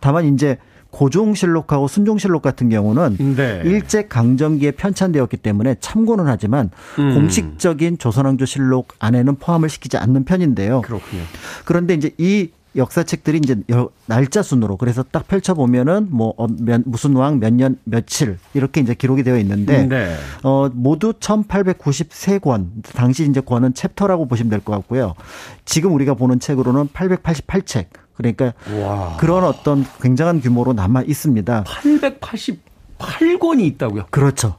다만 0.00 0.32
이제 0.32 0.58
고종실록하고 0.90 1.86
순종실록 1.88 2.42
같은 2.42 2.68
경우는 2.68 3.16
네. 3.36 3.62
일제 3.64 4.06
강점기에 4.06 4.72
편찬되었기 4.72 5.36
때문에 5.38 5.76
참고는 5.80 6.26
하지만 6.26 6.70
음. 6.98 7.14
공식적인 7.14 7.98
조선왕조실록 7.98 8.94
안에는 8.98 9.36
포함을 9.36 9.68
시키지 9.68 9.96
않는 9.98 10.24
편인데요. 10.24 10.80
그렇군요. 10.82 11.22
그런데 11.64 11.94
이제 11.94 12.10
이 12.18 12.50
역사책들이 12.76 13.38
이제 13.38 13.56
날짜 14.06 14.42
순으로 14.42 14.76
그래서 14.76 15.02
딱 15.02 15.26
펼쳐 15.26 15.54
보면은 15.54 16.06
뭐 16.10 16.34
어, 16.36 16.46
무슨 16.84 17.14
왕 17.16 17.40
몇 17.40 17.52
년 17.52 17.78
며칠 17.84 18.38
이렇게 18.54 18.80
이제 18.80 18.94
기록이 18.94 19.22
되어 19.24 19.38
있는데 19.38 19.86
네. 19.86 20.14
어 20.44 20.68
모두 20.72 21.12
1893권 21.14 22.66
당시 22.94 23.24
이제 23.28 23.40
권은 23.40 23.74
챕터라고 23.74 24.26
보시면 24.28 24.50
될 24.50 24.60
것 24.60 24.72
같고요. 24.74 25.14
지금 25.64 25.94
우리가 25.94 26.14
보는 26.14 26.40
책으로는 26.40 26.88
888책 26.88 27.86
그러니까 28.18 28.52
와. 28.80 29.16
그런 29.16 29.44
어떤 29.44 29.86
굉장한 30.02 30.40
규모로 30.40 30.74
남아 30.74 31.02
있습니다. 31.02 31.64
888권이 31.64 33.60
있다고요? 33.62 34.06
그렇죠. 34.10 34.56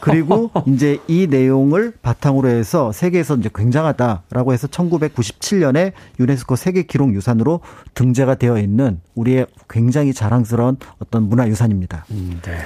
그리고 0.00 0.50
이제 0.66 0.98
이 1.06 1.26
내용을 1.26 1.92
바탕으로 2.02 2.48
해서 2.48 2.90
세계에서 2.92 3.36
이제 3.36 3.50
굉장하다라고 3.54 4.52
해서 4.52 4.66
1997년에 4.66 5.92
유네스코 6.18 6.56
세계 6.56 6.82
기록 6.82 7.14
유산으로 7.14 7.60
등재가 7.94 8.36
되어 8.36 8.58
있는 8.58 9.00
우리의 9.14 9.46
굉장히 9.68 10.14
자랑스러운 10.14 10.78
어떤 10.98 11.28
문화 11.28 11.46
유산입니다. 11.46 12.06
음, 12.10 12.40
네. 12.42 12.58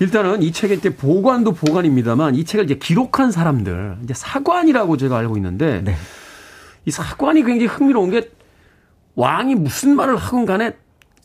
일단은 0.00 0.42
이 0.42 0.52
책의 0.52 0.76
이제 0.76 0.94
보관도 0.94 1.52
보관입니다만 1.52 2.36
이 2.36 2.44
책을 2.44 2.66
이제 2.66 2.76
기록한 2.76 3.32
사람들 3.32 3.96
이제 4.04 4.14
사관이라고 4.14 4.96
제가 4.96 5.16
알고 5.16 5.36
있는데 5.38 5.80
네. 5.82 5.96
이 6.84 6.90
사관이 6.90 7.42
굉장히 7.42 7.66
흥미로운 7.66 8.10
게 8.10 8.30
왕이 9.16 9.56
무슨 9.56 9.96
말을 9.96 10.16
하건 10.16 10.46
간에 10.46 10.74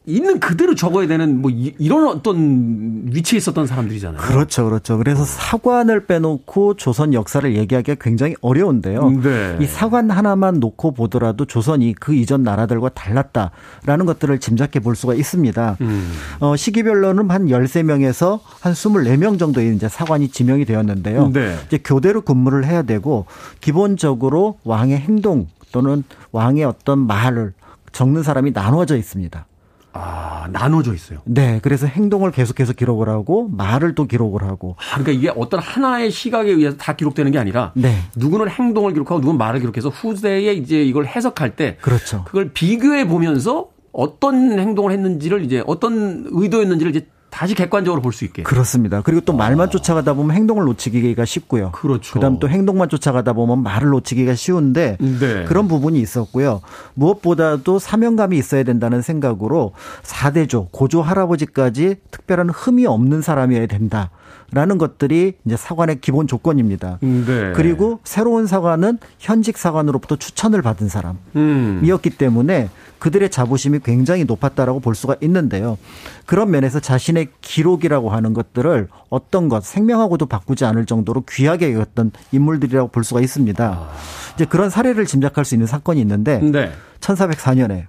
있는 0.08 0.40
그대로 0.40 0.74
적어야 0.74 1.08
되는 1.08 1.42
뭐 1.44 1.52
이, 1.52 1.76
런 1.88 2.08
어떤 2.08 3.04
위치에 3.12 3.38
있었던 3.38 3.68
사람들이잖아요. 3.68 4.20
그렇죠, 4.20 4.66
그렇죠. 4.66 4.98
그래서 4.98 5.24
사관을 5.24 6.08
빼놓고 6.08 6.74
조선 6.76 7.14
역사를 7.14 7.56
얘기하기가 7.56 7.98
굉장히 8.02 8.36
어려운데요. 8.42 9.22
네. 9.22 9.58
이 9.62 9.68
사관 9.68 10.10
하나만 10.10 10.60
놓고 10.60 10.94
보더라도 10.94 11.46
조선이 11.46 11.94
그 11.94 12.16
이전 12.16 12.42
나라들과 12.42 12.90
달랐다라는 12.90 14.08
것들을 14.08 14.40
짐작해 14.40 14.80
볼 14.80 14.96
수가 14.96 15.14
있습니다. 15.14 15.78
음. 15.82 16.12
어, 16.40 16.56
시기별로는 16.56 17.30
한 17.30 17.46
13명에서 17.46 18.40
한 18.60 18.74
24명 18.74 19.38
정도의 19.38 19.76
이제 19.76 19.88
사관이 19.88 20.30
지명이 20.30 20.66
되었는데요. 20.66 21.30
네. 21.32 21.56
이제 21.68 21.78
교대로 21.78 22.22
근무를 22.22 22.66
해야 22.66 22.82
되고 22.82 23.28
기본적으로 23.60 24.58
왕의 24.64 24.98
행동 24.98 25.48
또는 25.72 26.04
왕의 26.32 26.64
어떤 26.64 27.00
말을 27.06 27.54
적는 27.92 28.24
사람이 28.24 28.52
나눠져 28.52 28.98
있습니다. 28.98 29.46
아, 29.94 30.48
나눠져 30.52 30.94
있어요. 30.94 31.20
네. 31.26 31.60
그래서 31.62 31.86
행동을 31.86 32.32
계속해서 32.32 32.74
기록을 32.74 33.10
하고 33.10 33.50
말을 33.50 33.94
또 33.96 34.06
기록을 34.08 34.44
하고. 34.44 34.76
아, 34.80 34.98
그러니까 34.98 35.12
이게 35.12 35.34
어떤 35.36 35.60
하나의 35.60 36.12
시각에 36.12 36.50
의해서 36.50 36.78
다 36.78 36.96
기록되는 36.96 37.32
게 37.32 37.40
아니라 37.40 37.74
네. 37.76 37.98
누구는 38.16 38.50
행동을 38.50 38.94
기록하고 38.94 39.20
누구는 39.20 39.38
말을 39.38 39.60
기록해서 39.60 39.90
후대에 39.90 40.54
이제 40.54 40.82
이걸 40.82 41.06
해석할 41.06 41.56
때 41.56 41.78
그렇죠. 41.82 42.24
그걸 42.26 42.52
비교해 42.54 43.06
보면서 43.08 43.70
어떤 43.92 44.58
행동을 44.58 44.94
했는지를 44.94 45.44
이제 45.44 45.62
어떤 45.68 46.26
의도였는지를 46.30 46.96
이제 46.96 47.08
다시 47.32 47.56
객관적으로 47.56 48.02
볼 48.02 48.12
수 48.12 48.26
있게. 48.26 48.44
그렇습니다. 48.44 49.02
그리고 49.02 49.22
또 49.22 49.32
말만 49.34 49.68
어. 49.68 49.72
쫓아가다 49.72 50.14
보면 50.14 50.36
행동을 50.36 50.66
놓치기가 50.66 51.24
쉽고요. 51.26 51.72
그렇죠. 51.72 52.14
그다음 52.14 52.40
또 52.40 52.50
행동만 52.50 52.90
쫓아가다 52.90 53.34
보면 53.34 53.64
말을 53.64 53.90
놓치기가 53.90 54.36
쉬운데 54.36 54.98
네. 55.00 55.46
그런 55.46 55.68
부분이 55.70 56.00
있었고요. 56.00 56.62
무엇보다도 56.94 57.80
사명감이 57.80 58.38
있어야 58.38 58.64
된다는 58.64 59.02
생각으로 59.02 59.72
4대조 60.04 60.68
고조 60.72 61.02
할아버지까지 61.02 61.96
특별한 62.12 62.50
흠이 62.50 62.86
없는 62.86 63.22
사람이어야 63.22 63.66
된다. 63.68 64.12
라는 64.54 64.78
것들이 64.78 65.38
이제 65.46 65.56
사관의 65.56 66.02
기본 66.02 66.28
조건입니다. 66.28 66.98
네. 67.00 67.54
그리고 67.56 68.02
새로운 68.04 68.48
사관은 68.48 68.98
현직 69.18 69.58
사관으로부터 69.58 70.18
추천을 70.18 70.62
받은 70.62 70.90
사람이었기 70.90 72.10
음. 72.10 72.18
때문에 72.18 72.70
그들의 73.02 73.32
자부심이 73.32 73.80
굉장히 73.80 74.26
높았다라고 74.26 74.80
볼 74.80 74.94
수가 74.94 75.16
있는데요. 75.22 75.80
그런 76.28 76.52
면에서 76.52 76.80
자신의 76.80 77.30
기록이라고 77.42 78.12
하는 78.12 78.36
것들을 78.36 78.90
어떤 79.10 79.50
것 79.50 79.64
생명하고도 79.66 80.28
바꾸지 80.28 80.66
않을 80.66 80.86
정도로 80.86 81.24
귀하게 81.28 81.74
여겼던 81.74 82.12
인물들이라고 82.32 82.90
볼 82.90 83.04
수가 83.04 83.22
있습니다. 83.22 83.66
아. 83.66 83.92
이제 84.36 84.46
그런 84.46 84.70
사례를 84.70 85.08
짐작할 85.08 85.46
수 85.46 85.56
있는 85.56 85.66
사건이 85.66 86.00
있는데 86.00 86.40
네. 86.42 86.72
1404년에 87.00 87.88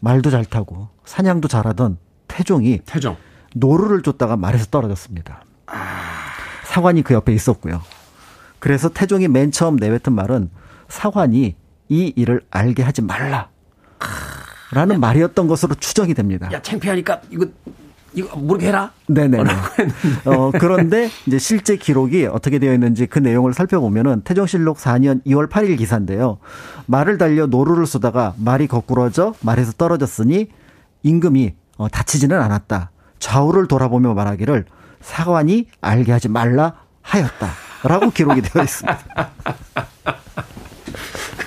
말도 0.00 0.30
잘 0.30 0.44
타고 0.44 0.88
사냥도 1.06 1.48
잘하던 1.48 1.96
태종이 2.28 2.80
태종. 2.84 3.16
노루를 3.54 4.02
쫓다가 4.02 4.36
말에서 4.36 4.66
떨어졌습니다. 4.66 5.42
사관이 6.64 7.00
그 7.00 7.14
옆에 7.14 7.32
있었고요. 7.32 7.80
그래서 8.58 8.90
태종이 8.90 9.26
맨 9.26 9.50
처음 9.50 9.76
내뱉은 9.76 10.14
말은 10.14 10.50
사관이 10.88 11.54
이 11.88 12.12
일을 12.14 12.42
알게 12.50 12.82
하지 12.82 13.00
말라. 13.00 13.53
라는 14.72 14.96
야, 14.96 14.98
말이었던 14.98 15.46
것으로 15.46 15.74
추정이 15.76 16.14
됩니다. 16.14 16.50
야, 16.52 16.60
창피하니까 16.60 17.20
이거 17.30 17.46
이거 18.14 18.36
모르게 18.36 18.68
해라. 18.68 18.92
네네. 19.08 19.38
어, 20.24 20.50
그런데 20.52 21.10
이제 21.26 21.38
실제 21.38 21.76
기록이 21.76 22.26
어떻게 22.26 22.58
되어 22.58 22.72
있는지 22.72 23.06
그 23.06 23.18
내용을 23.18 23.52
살펴보면은 23.54 24.22
태종실록 24.22 24.78
4년 24.78 25.24
2월 25.24 25.50
8일 25.50 25.76
기사인데요. 25.78 26.38
말을 26.86 27.18
달려 27.18 27.46
노루를 27.46 27.86
쏘다가 27.86 28.34
말이 28.36 28.68
거꾸러져 28.68 29.34
말에서 29.40 29.72
떨어졌으니 29.72 30.48
임금이 31.02 31.54
어, 31.76 31.88
다치지는 31.88 32.40
않았다. 32.40 32.90
좌우를 33.18 33.66
돌아보며 33.66 34.14
말하기를 34.14 34.64
사관이 35.00 35.66
알게 35.80 36.12
하지 36.12 36.28
말라 36.28 36.74
하였다 37.02 37.48
라고 37.82 38.10
기록이 38.10 38.42
되어 38.42 38.62
있습니다. 38.62 38.98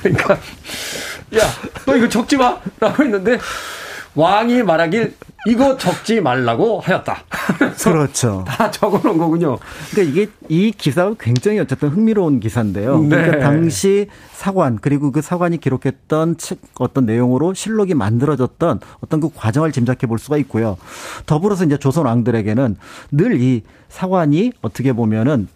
그러니까 0.01 0.37
야, 1.35 1.41
너 1.85 1.95
이거 1.95 2.07
적지 2.07 2.37
마 2.37 2.57
라고 2.79 3.03
했는데 3.03 3.37
왕이 4.15 4.63
말하길 4.63 5.15
이거 5.47 5.77
적지 5.77 6.19
말라고 6.19 6.79
하였다. 6.79 7.23
그렇죠. 7.83 8.43
다 8.47 8.69
적어놓은 8.71 9.17
거군요. 9.17 9.59
그러니까 9.91 10.11
이게 10.11 10.31
이 10.49 10.71
기사가 10.71 11.13
굉장히 11.19 11.59
어쨌든 11.59 11.89
흥미로운 11.89 12.39
기사인데요. 12.39 12.99
네. 13.03 13.09
그러니까 13.09 13.39
당시 13.39 14.07
사관 14.33 14.77
그리고 14.77 15.11
그 15.11 15.21
사관이 15.21 15.59
기록했던 15.59 16.37
책 16.37 16.59
어떤 16.79 17.05
내용으로 17.05 17.53
실록이 17.53 17.93
만들어졌던 17.93 18.79
어떤 19.01 19.19
그 19.19 19.29
과정을 19.33 19.71
짐작해 19.71 20.07
볼 20.07 20.19
수가 20.19 20.37
있고요. 20.37 20.77
더불어서 21.25 21.63
이제 21.65 21.77
조선 21.77 22.05
왕들에게는 22.05 22.75
늘 23.11 23.37
이 23.39 23.61
사관이 23.89 24.51
어떻게 24.61 24.91
보면은 24.93 25.47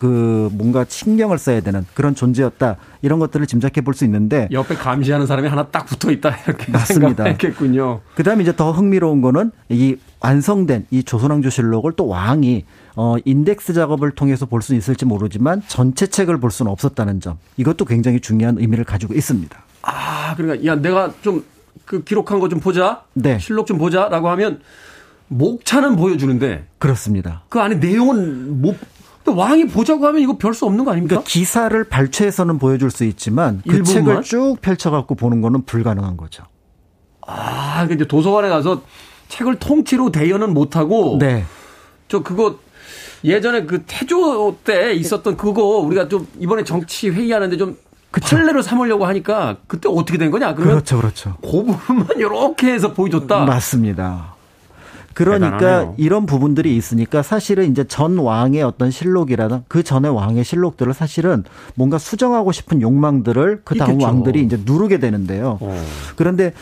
그 0.00 0.48
뭔가 0.52 0.84
신경을 0.88 1.36
써야 1.38 1.60
되는 1.60 1.86
그런 1.94 2.14
존재였다 2.14 2.76
이런 3.02 3.18
것들을 3.20 3.46
짐작해 3.46 3.82
볼 3.82 3.94
수 3.94 4.04
있는데 4.06 4.48
옆에 4.50 4.74
감시하는 4.74 5.26
사람이 5.26 5.46
하나 5.46 5.66
딱 5.68 5.84
붙어 5.84 6.10
있다 6.10 6.34
이렇게 6.46 6.72
맞습니다. 6.72 7.24
생각했군요. 7.24 8.00
그다음에 8.14 8.42
이제 8.42 8.56
더 8.56 8.72
흥미로운 8.72 9.20
거는 9.20 9.52
이 9.68 9.96
완성된 10.20 10.86
이 10.90 11.02
조선왕조실록을 11.04 11.92
또 11.96 12.08
왕이 12.08 12.64
어 12.96 13.16
인덱스 13.24 13.74
작업을 13.74 14.12
통해서 14.12 14.46
볼수 14.46 14.74
있을지 14.74 15.04
모르지만 15.04 15.62
전체 15.68 16.06
책을 16.06 16.40
볼 16.40 16.50
수는 16.50 16.72
없었다는 16.72 17.20
점 17.20 17.36
이것도 17.58 17.84
굉장히 17.84 18.20
중요한 18.20 18.56
의미를 18.58 18.84
가지고 18.84 19.12
있습니다. 19.14 19.56
아 19.82 20.34
그러니까 20.36 20.64
야 20.66 20.74
내가 20.76 21.12
좀 21.22 21.44
그 21.84 22.04
기록한 22.04 22.38
거 22.38 22.48
좀 22.48 22.60
보자. 22.60 23.02
네. 23.14 23.38
실록 23.40 23.66
좀 23.66 23.76
보자라고 23.76 24.28
하면 24.30 24.60
목차는 25.28 25.96
보여주는데 25.96 26.66
그렇습니다. 26.78 27.42
그 27.48 27.58
안에 27.60 27.76
내용은 27.76 28.60
못 28.62 28.76
왕이 29.26 29.66
보자고 29.68 30.06
하면 30.06 30.20
이거 30.22 30.36
별 30.38 30.54
수 30.54 30.64
없는 30.66 30.84
거 30.84 30.90
아닙니까? 30.92 31.16
그러니까 31.16 31.28
기사를 31.28 31.84
발췌해서는 31.84 32.58
보여줄 32.58 32.90
수 32.90 33.04
있지만 33.04 33.62
그 33.68 33.76
일부만? 33.76 33.84
책을 33.84 34.22
쭉 34.22 34.56
펼쳐갖고 34.60 35.14
보는 35.14 35.40
거는 35.40 35.64
불가능한 35.64 36.16
거죠. 36.16 36.44
아, 37.26 37.72
그러니까 37.74 37.94
이제 37.94 38.06
도서관에 38.06 38.48
가서 38.48 38.82
책을 39.28 39.56
통째로 39.56 40.10
대여는 40.10 40.52
못하고. 40.54 41.18
네. 41.20 41.44
저 42.08 42.22
그거 42.22 42.56
예전에 43.22 43.64
그 43.66 43.82
태조 43.86 44.56
때 44.64 44.94
있었던 44.94 45.36
그거 45.36 45.62
우리가 45.62 46.08
좀 46.08 46.26
이번에 46.40 46.64
정치 46.64 47.08
회의하는데 47.10 47.56
좀 47.56 47.76
그쵸. 48.10 48.34
판례로 48.36 48.62
삼으려고 48.62 49.06
하니까 49.06 49.58
그때 49.68 49.88
어떻게 49.88 50.18
된 50.18 50.32
거냐? 50.32 50.54
그렇죠, 50.54 50.96
그렇죠. 50.96 51.36
그 51.42 51.62
부분만 51.62 52.08
이렇게 52.16 52.72
해서 52.72 52.92
보여줬다. 52.92 53.44
맞습니다. 53.44 54.34
그러니까 55.14 55.58
대단하네요. 55.58 55.94
이런 55.96 56.26
부분들이 56.26 56.76
있으니까 56.76 57.22
사실은 57.22 57.70
이제 57.70 57.84
전 57.84 58.16
왕의 58.18 58.62
어떤 58.62 58.90
실록이라든 58.90 59.64
그 59.68 59.82
전의 59.82 60.14
왕의 60.14 60.44
실록들을 60.44 60.94
사실은 60.94 61.44
뭔가 61.74 61.98
수정하고 61.98 62.52
싶은 62.52 62.80
욕망들을 62.80 63.62
그 63.64 63.74
다음. 63.74 64.00
왕들이 64.00 64.42
이제 64.42 64.58
누르게 64.64 64.98
되는데요. 64.98 65.58
어. 65.60 65.84
그런데 66.16 66.52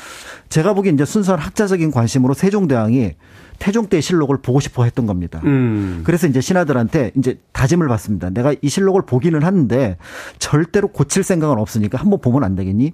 제가 0.49 0.75
보기엔 0.75 0.95
이제 0.95 1.05
순수한 1.05 1.41
학자적인 1.41 1.91
관심으로 1.91 2.35
세종대왕이 2.35 3.15
태종 3.59 3.89
때 3.89 4.01
실록을 4.01 4.39
보고 4.39 4.61
싶어 4.61 4.85
했던 4.85 5.07
겁니다. 5.07 5.41
음. 5.45 6.03
그래서 6.05 6.27
이제 6.27 6.41
신하들한테 6.41 7.13
이제 7.17 7.39
다짐을 7.53 7.89
받습니다. 7.89 8.31
내가 8.31 8.55
이 8.63 8.69
실록을 8.69 9.03
보기는 9.03 9.43
하는데 9.43 9.97
절대로 10.39 10.89
고칠 10.89 11.23
생각은 11.23 11.59
없으니까 11.59 11.99
한번 11.99 12.21
보면 12.21 12.45
안 12.45 12.55
되겠니? 12.55 12.93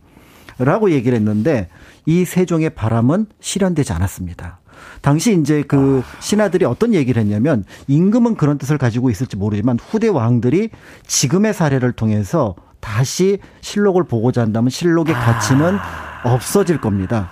라고 0.59 0.91
얘기를 0.91 1.17
했는데 1.17 1.69
이 2.07 2.25
세종의 2.25 2.71
바람은 2.71 3.27
실현되지 3.41 3.93
않았습니다. 3.93 4.61
당시 5.01 5.39
이제 5.39 5.63
그 5.67 6.03
신하들이 6.21 6.65
어떤 6.65 6.95
얘기를 6.95 7.21
했냐면 7.21 7.65
임금은 7.89 8.37
그런 8.37 8.59
뜻을 8.59 8.79
가지고 8.79 9.11
있을지 9.11 9.37
모르지만 9.37 9.79
후대 9.81 10.09
왕들이 10.09 10.71
지금의 11.07 11.55
사례를 11.55 11.93
통해서 11.93 12.55
다시 12.81 13.39
실록을 13.61 14.05
보고자 14.05 14.43
한다면 14.43 14.71
실록의 14.71 15.15
가치는 15.15 15.77
없어질 16.25 16.81
겁니다. 16.81 17.31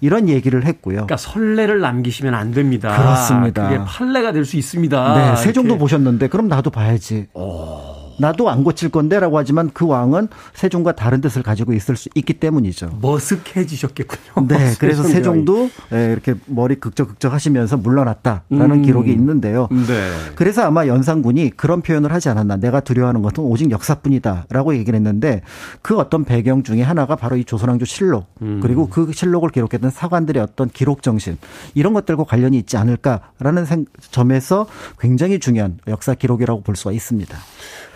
이런 0.00 0.28
얘기를 0.28 0.64
했고요. 0.66 0.94
그러니까 1.06 1.16
선례를 1.16 1.80
남기시면 1.80 2.34
안 2.34 2.50
됩니다. 2.50 2.96
그렇습니다. 2.96 3.68
그게 3.68 3.84
판례가 3.84 4.32
될 4.32 4.44
수 4.44 4.56
있습니다. 4.56 5.14
네, 5.14 5.36
세종도 5.42 5.78
보셨는데 5.78 6.28
그럼 6.28 6.48
나도 6.48 6.70
봐야지. 6.70 7.28
오. 7.34 8.01
어. 8.12 8.16
나도 8.18 8.50
안 8.50 8.64
고칠 8.64 8.88
건데라고 8.88 9.38
하지만 9.38 9.70
그 9.72 9.86
왕은 9.86 10.28
세종과 10.54 10.92
다른 10.92 11.20
뜻을 11.20 11.42
가지고 11.42 11.72
있을 11.72 11.96
수 11.96 12.08
있기 12.14 12.34
때문이죠. 12.34 12.98
머쓱해지셨겠군요. 13.00 14.48
네, 14.48 14.74
그래서 14.78 15.02
세종도 15.02 15.70
네, 15.90 16.12
이렇게 16.12 16.34
머리 16.46 16.76
극적극적 16.76 17.32
하시면서 17.32 17.76
물러났다라는 17.76 18.70
음. 18.70 18.82
기록이 18.82 19.10
있는데요. 19.12 19.68
네. 19.70 20.10
그래서 20.34 20.62
아마 20.62 20.86
연산군이 20.86 21.50
그런 21.50 21.82
표현을 21.82 22.12
하지 22.12 22.28
않았나. 22.28 22.56
내가 22.56 22.80
두려워하는 22.80 23.22
것은 23.22 23.44
오직 23.44 23.70
역사뿐이다라고 23.70 24.76
얘기를 24.76 24.96
했는데 24.96 25.42
그 25.80 25.98
어떤 25.98 26.24
배경 26.24 26.62
중에 26.62 26.82
하나가 26.82 27.16
바로 27.16 27.36
이 27.36 27.44
조선왕조 27.44 27.84
실록 27.84 28.26
음. 28.42 28.60
그리고 28.62 28.88
그 28.88 29.12
실록을 29.12 29.50
기록했던 29.50 29.90
사관들의 29.90 30.42
어떤 30.42 30.68
기록 30.68 31.02
정신 31.02 31.38
이런 31.74 31.92
것들과 31.92 32.24
관련이 32.24 32.58
있지 32.58 32.76
않을까라는 32.76 33.86
점에서 34.10 34.66
굉장히 34.98 35.38
중요한 35.38 35.78
역사 35.88 36.14
기록이라고 36.14 36.62
볼 36.62 36.76
수가 36.76 36.92
있습니다. 36.92 37.36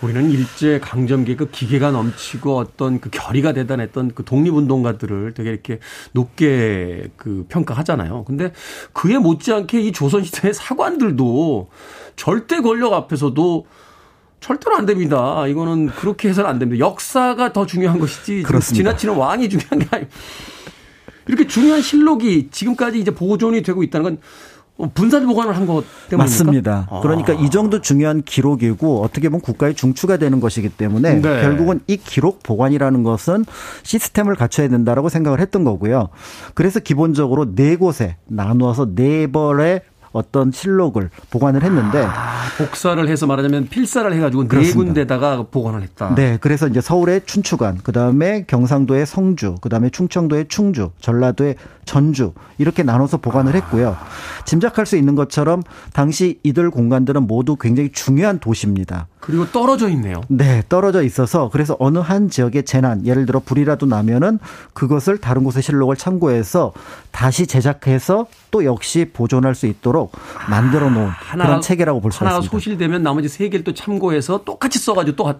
우리는 0.06 0.30
일제 0.30 0.78
강점기 0.78 1.36
그 1.36 1.50
기계가 1.50 1.90
넘치고 1.90 2.56
어떤 2.56 3.00
그 3.00 3.10
결의가 3.10 3.52
대단했던 3.52 4.12
그 4.14 4.24
독립운동가들을 4.24 5.34
되게 5.34 5.50
이렇게 5.50 5.80
높게 6.12 7.08
그 7.16 7.44
평가하잖아요. 7.48 8.22
근데 8.24 8.52
그에 8.92 9.18
못지않게 9.18 9.80
이 9.80 9.92
조선시대의 9.92 10.54
사관들도 10.54 11.70
절대 12.14 12.60
권력 12.60 12.92
앞에서도 12.92 13.66
절대로 14.38 14.76
안 14.76 14.86
됩니다. 14.86 15.44
이거는 15.48 15.88
그렇게 15.88 16.28
해서는 16.28 16.48
안 16.48 16.60
됩니다. 16.60 16.86
역사가 16.86 17.52
더 17.52 17.66
중요한 17.66 17.98
것이지 17.98 18.44
그렇습니다. 18.44 18.90
지나치는 18.90 19.16
왕이 19.16 19.48
중요한 19.48 19.80
게 19.80 19.88
아니고 19.90 20.10
이렇게 21.26 21.48
중요한 21.48 21.82
실록이 21.82 22.50
지금까지 22.52 23.00
이제 23.00 23.10
보존이 23.10 23.62
되고 23.64 23.82
있다는 23.82 24.04
건 24.04 24.18
어, 24.18 24.55
분산 24.94 25.26
보관을 25.26 25.56
한 25.56 25.66
것 25.66 25.84
때문입니까? 26.10 26.16
맞습니다. 26.18 26.86
아. 26.90 27.00
그러니까 27.00 27.32
이 27.32 27.48
정도 27.50 27.80
중요한 27.80 28.22
기록이고 28.22 29.02
어떻게 29.02 29.28
보면 29.28 29.40
국가의 29.40 29.74
중추가 29.74 30.16
되는 30.18 30.38
것이기 30.40 30.68
때문에 30.68 31.14
네. 31.20 31.40
결국은 31.42 31.80
이 31.86 31.96
기록 31.96 32.42
보관이라는 32.42 33.02
것은 33.02 33.46
시스템을 33.82 34.34
갖춰야 34.34 34.68
된다라고 34.68 35.08
생각을 35.08 35.40
했던 35.40 35.64
거고요. 35.64 36.08
그래서 36.54 36.78
기본적으로 36.80 37.54
네 37.54 37.76
곳에 37.76 38.16
나누어서 38.26 38.94
네 38.94 39.26
벌의 39.26 39.80
어떤 40.12 40.50
실록을 40.50 41.10
보관을 41.30 41.62
했는데 41.62 42.02
아, 42.02 42.44
복사를 42.56 43.06
해서 43.06 43.26
말하자면 43.26 43.68
필사를 43.68 44.10
해가지고 44.14 44.44
네 44.44 44.48
그렇습니다. 44.48 44.78
네 44.78 44.84
군데다가 44.86 45.42
보관을 45.50 45.82
했다. 45.82 46.14
네, 46.14 46.38
그래서 46.40 46.66
이제 46.68 46.80
서울의 46.80 47.22
춘추관, 47.26 47.80
그 47.82 47.92
다음에 47.92 48.44
경상도의 48.46 49.04
성주, 49.04 49.56
그 49.60 49.68
다음에 49.68 49.90
충청도의 49.90 50.46
충주, 50.48 50.90
전라도의 51.00 51.56
전주 51.86 52.34
이렇게 52.58 52.82
나눠서 52.82 53.18
보관을 53.18 53.54
했고요. 53.54 53.96
짐작할 54.44 54.84
수 54.84 54.96
있는 54.96 55.14
것처럼 55.14 55.62
당시 55.94 56.38
이들 56.42 56.70
공간들은 56.70 57.26
모두 57.26 57.56
굉장히 57.56 57.90
중요한 57.92 58.38
도시입니다. 58.38 59.06
그리고 59.20 59.46
떨어져 59.50 59.88
있네요. 59.90 60.20
네, 60.28 60.62
떨어져 60.68 61.02
있어서 61.02 61.48
그래서 61.50 61.76
어느 61.80 61.98
한 61.98 62.28
지역의 62.28 62.64
재난, 62.64 63.06
예를 63.06 63.24
들어 63.24 63.40
불이라도 63.40 63.86
나면은 63.86 64.38
그것을 64.74 65.18
다른 65.18 65.42
곳의 65.44 65.62
실록을 65.62 65.96
참고해서 65.96 66.72
다시 67.10 67.46
제작해서 67.46 68.26
또 68.50 68.64
역시 68.64 69.10
보존할 69.12 69.54
수 69.54 69.66
있도록 69.66 70.12
만들어 70.50 70.90
놓은 70.90 71.08
아, 71.08 71.32
그런 71.32 71.60
체계라고 71.60 72.00
볼 72.00 72.10
수 72.12 72.16
있습니다. 72.16 72.34
하나가 72.34 72.48
소실되면 72.50 73.02
나머지 73.02 73.28
세 73.28 73.48
개를 73.48 73.64
또 73.64 73.72
참고해서 73.74 74.44
똑같이 74.44 74.78
써가지고 74.78 75.16
또 75.16 75.34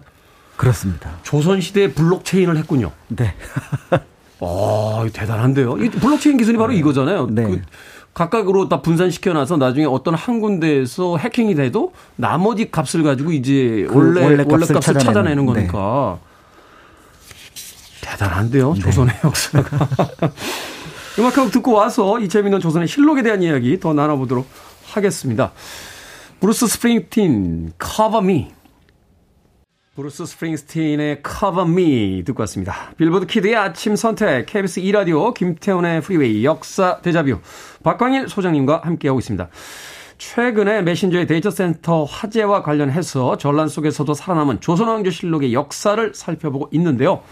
그렇습니다. 0.55 1.11
조선 1.23 1.61
시대에 1.61 1.91
블록체인을 1.93 2.57
했군요. 2.57 2.91
네. 3.09 3.35
아, 4.39 5.07
대단한데요. 5.11 5.77
이 5.77 5.89
블록체인 5.89 6.37
기술이 6.37 6.57
바로 6.57 6.71
네. 6.71 6.77
이거잖아요. 6.79 7.27
네. 7.31 7.43
그 7.43 7.61
각각으로 8.13 8.67
다 8.67 8.81
분산시켜놔서 8.81 9.57
나중에 9.57 9.85
어떤 9.85 10.15
한 10.15 10.39
군데에서 10.39 11.17
해킹이 11.17 11.55
돼도 11.55 11.93
나머지 12.15 12.71
값을 12.71 13.03
가지고 13.03 13.31
이제 13.31 13.85
그 13.89 13.95
원래 13.95 14.23
원래 14.23 14.37
값을, 14.37 14.51
원래 14.51 14.65
값을 14.65 14.81
찾아내는, 14.81 15.05
찾아내는 15.05 15.45
네. 15.45 15.53
거니까 15.53 16.19
네. 16.19 16.27
대단한데요. 18.01 18.73
조선의 18.75 19.15
역사가. 19.23 19.89
음악 21.19 21.37
한곡 21.37 21.51
듣고 21.51 21.73
와서 21.73 22.19
이 22.19 22.29
재미있는 22.29 22.59
조선의 22.59 22.87
실록에 22.87 23.23
대한 23.23 23.41
이야기 23.41 23.79
더 23.79 23.93
나눠보도록 23.93 24.47
하겠습니다. 24.85 25.51
브루스 26.39 26.67
스프링스틴, 26.67 27.73
Me. 28.23 28.51
브루스 29.97 30.27
스프링스틴의 30.27 31.23
Cover 31.27 31.67
Me 31.67 32.23
듣고 32.23 32.41
왔습니다. 32.41 32.91
빌보드 32.97 33.25
키드의 33.25 33.55
아침 33.55 33.95
선택, 33.95 34.45
KBS 34.45 34.79
2라디오, 34.81 35.33
김태훈의 35.33 36.01
프리웨이, 36.01 36.45
역사 36.45 37.01
데자뷰, 37.01 37.39
박광일 37.81 38.29
소장님과 38.29 38.81
함께하고 38.83 39.17
있습니다. 39.17 39.49
최근에 40.19 40.83
메신저의 40.83 41.25
데이터 41.25 41.49
센터 41.49 42.03
화재와 42.03 42.61
관련해서 42.61 43.39
전란 43.39 43.69
속에서도 43.69 44.13
살아남은 44.13 44.61
조선왕조 44.61 45.09
실록의 45.09 45.53
역사를 45.53 46.13
살펴보고 46.13 46.69
있는데요. 46.73 47.23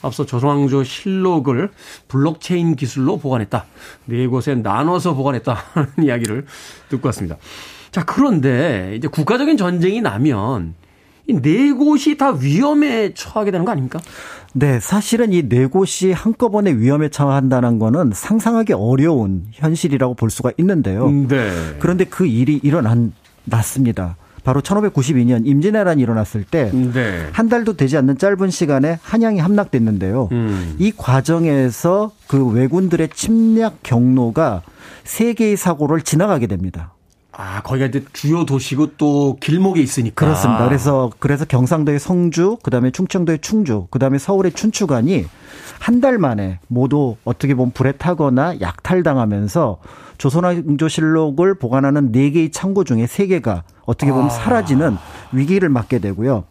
앞서 0.00 0.24
조선왕조 0.24 0.84
실록을 0.84 1.68
블록체인 2.08 2.76
기술로 2.76 3.18
보관했다. 3.18 3.66
네 4.06 4.26
곳에 4.26 4.54
나눠서 4.54 5.12
보관했다. 5.12 5.52
하는 5.52 5.90
이야기를 6.02 6.46
듣고 6.88 7.08
왔습니다. 7.08 7.36
자, 7.90 8.06
그런데 8.06 8.94
이제 8.96 9.06
국가적인 9.06 9.58
전쟁이 9.58 10.00
나면 10.00 10.79
이 10.79 10.79
네 11.32 11.72
곳이 11.72 12.16
다 12.16 12.30
위험에 12.32 13.12
처하게 13.14 13.50
되는 13.50 13.64
거 13.64 13.72
아닙니까? 13.72 14.00
네, 14.52 14.80
사실은 14.80 15.32
이 15.32 15.42
네 15.48 15.66
곳이 15.66 16.12
한꺼번에 16.12 16.72
위험에 16.72 17.08
처한다는 17.08 17.78
거는 17.78 18.10
상상하기 18.14 18.72
어려운 18.72 19.44
현실이라고 19.52 20.14
볼 20.14 20.30
수가 20.30 20.50
있는데요. 20.58 21.06
음, 21.06 21.28
네. 21.28 21.50
그런데 21.78 22.04
그 22.04 22.26
일이 22.26 22.58
일어난 22.62 23.12
났습니다. 23.44 24.16
바로 24.42 24.60
1592년 24.62 25.46
임진왜란이 25.46 26.02
일어났을 26.02 26.44
때한 26.44 26.74
음, 26.74 26.92
네. 26.92 27.30
달도 27.48 27.76
되지 27.76 27.96
않는 27.98 28.16
짧은 28.18 28.50
시간에 28.50 28.98
한양이 29.02 29.38
함락됐는데요. 29.38 30.28
음. 30.32 30.76
이 30.78 30.92
과정에서 30.96 32.12
그 32.26 32.44
왜군들의 32.46 33.10
침략 33.14 33.82
경로가 33.82 34.62
세 35.04 35.34
개의 35.34 35.56
사고를 35.56 36.00
지나가게 36.00 36.46
됩니다. 36.46 36.94
아, 37.40 37.62
거기가 37.62 37.86
이제 37.86 38.04
주요 38.12 38.44
도시고 38.44 38.96
또 38.98 39.38
길목에 39.40 39.80
있으니까. 39.80 40.26
그렇습니다. 40.26 40.66
그래서 40.66 41.10
그래서 41.18 41.46
경상도의 41.46 41.98
성주, 41.98 42.58
그 42.62 42.70
다음에 42.70 42.90
충청도의 42.90 43.38
충주, 43.40 43.86
그 43.90 43.98
다음에 43.98 44.18
서울의 44.18 44.52
춘추관이 44.52 45.24
한 45.78 46.00
달 46.00 46.18
만에 46.18 46.60
모두 46.68 47.16
어떻게 47.24 47.54
보면 47.54 47.72
불에 47.72 47.92
타거나 47.92 48.60
약탈당하면서 48.60 49.78
조선왕조실록을 50.18 51.54
보관하는 51.54 52.12
네 52.12 52.30
개의 52.30 52.50
창고 52.50 52.84
중에 52.84 53.06
세 53.06 53.26
개가 53.26 53.64
어떻게 53.86 54.10
보면 54.12 54.26
아. 54.26 54.30
사라지는 54.30 54.96
위기를 55.32 55.68
맞게 55.70 55.98
되고요. 55.98 56.44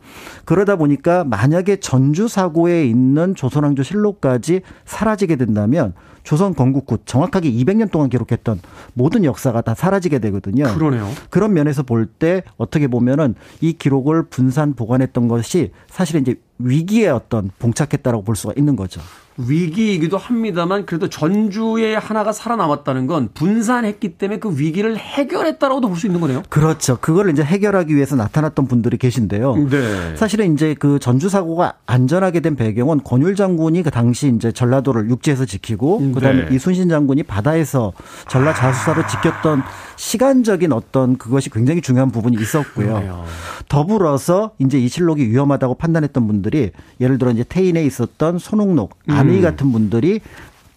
그러다 0.45 0.75
보니까 0.75 1.23
만약에 1.23 1.77
전주 1.77 2.27
사고에 2.27 2.85
있는 2.85 3.35
조선왕조 3.35 3.83
실록까지 3.83 4.61
사라지게 4.85 5.35
된다면 5.35 5.93
조선 6.23 6.53
건국후 6.53 6.97
정확하게 7.05 7.51
200년 7.51 7.91
동안 7.91 8.09
기록했던 8.09 8.59
모든 8.93 9.23
역사가 9.25 9.61
다 9.61 9.73
사라지게 9.73 10.19
되거든요. 10.19 10.65
그러네요. 10.73 11.07
그런 11.29 11.53
면에서 11.53 11.83
볼 11.83 12.09
때 12.19 12.43
어떻게 12.57 12.87
보면은 12.87 13.35
이 13.61 13.73
기록을 13.73 14.23
분산 14.23 14.73
보관했던 14.73 15.27
것이 15.27 15.71
사실은 15.87 16.21
이제 16.21 16.35
위기에 16.59 17.07
어떤 17.07 17.51
봉착했다라고 17.57 18.23
볼 18.23 18.35
수가 18.35 18.53
있는 18.57 18.75
거죠. 18.75 19.01
위기이기도 19.37 20.17
합니다만 20.17 20.85
그래도 20.85 21.07
전주에 21.07 21.95
하나가 21.95 22.33
살아남았다는 22.33 23.07
건 23.07 23.29
분산했기 23.33 24.17
때문에 24.17 24.39
그 24.39 24.59
위기를 24.59 24.97
해결했다라고도 24.97 25.87
볼 25.87 25.99
수 25.99 26.07
있는 26.07 26.19
거네요. 26.19 26.43
그렇죠. 26.49 26.97
그걸 26.99 27.29
이제 27.29 27.41
해결하기 27.41 27.95
위해서 27.95 28.17
나타났던 28.17 28.67
분들이 28.67 28.97
계신데요. 28.97 29.55
네. 29.69 30.15
사실은 30.17 30.53
이제 30.53 30.75
그 30.77 30.99
전주 30.99 31.29
사고가 31.29 31.75
안전하게 31.85 32.41
된 32.41 32.57
배경은 32.57 33.01
권율 33.05 33.35
장군이 33.35 33.83
그 33.83 33.91
당시 33.91 34.27
이제 34.35 34.51
전라도를 34.51 35.09
육지에서 35.09 35.45
지키고 35.45 35.99
네. 36.01 36.11
그다음에 36.11 36.49
네. 36.49 36.55
이순신 36.55 36.89
장군이 36.89 37.23
바다에서 37.23 37.93
전라 38.27 38.53
자수사로 38.53 39.03
아. 39.03 39.07
지켰던 39.07 39.63
시간적인 39.99 40.71
어떤 40.71 41.17
그것이 41.17 41.49
굉장히 41.49 41.81
중요한 41.81 42.09
부분이 42.09 42.41
있었고요. 42.41 42.93
그래요. 42.93 43.25
더불어서 43.67 44.51
이제 44.57 44.79
이 44.79 44.87
실록이 44.87 45.29
위험하다고 45.29 45.75
판단했던 45.75 46.25
분들이 46.25 46.71
예를 47.01 47.17
들어 47.17 47.31
이제 47.31 47.43
태인에 47.43 47.83
있었던 47.83 48.39
손흥록, 48.39 48.95
안 49.07 49.17
안의 49.17 49.37
음. 49.37 49.41
같은 49.41 49.73
분들이 49.73 50.21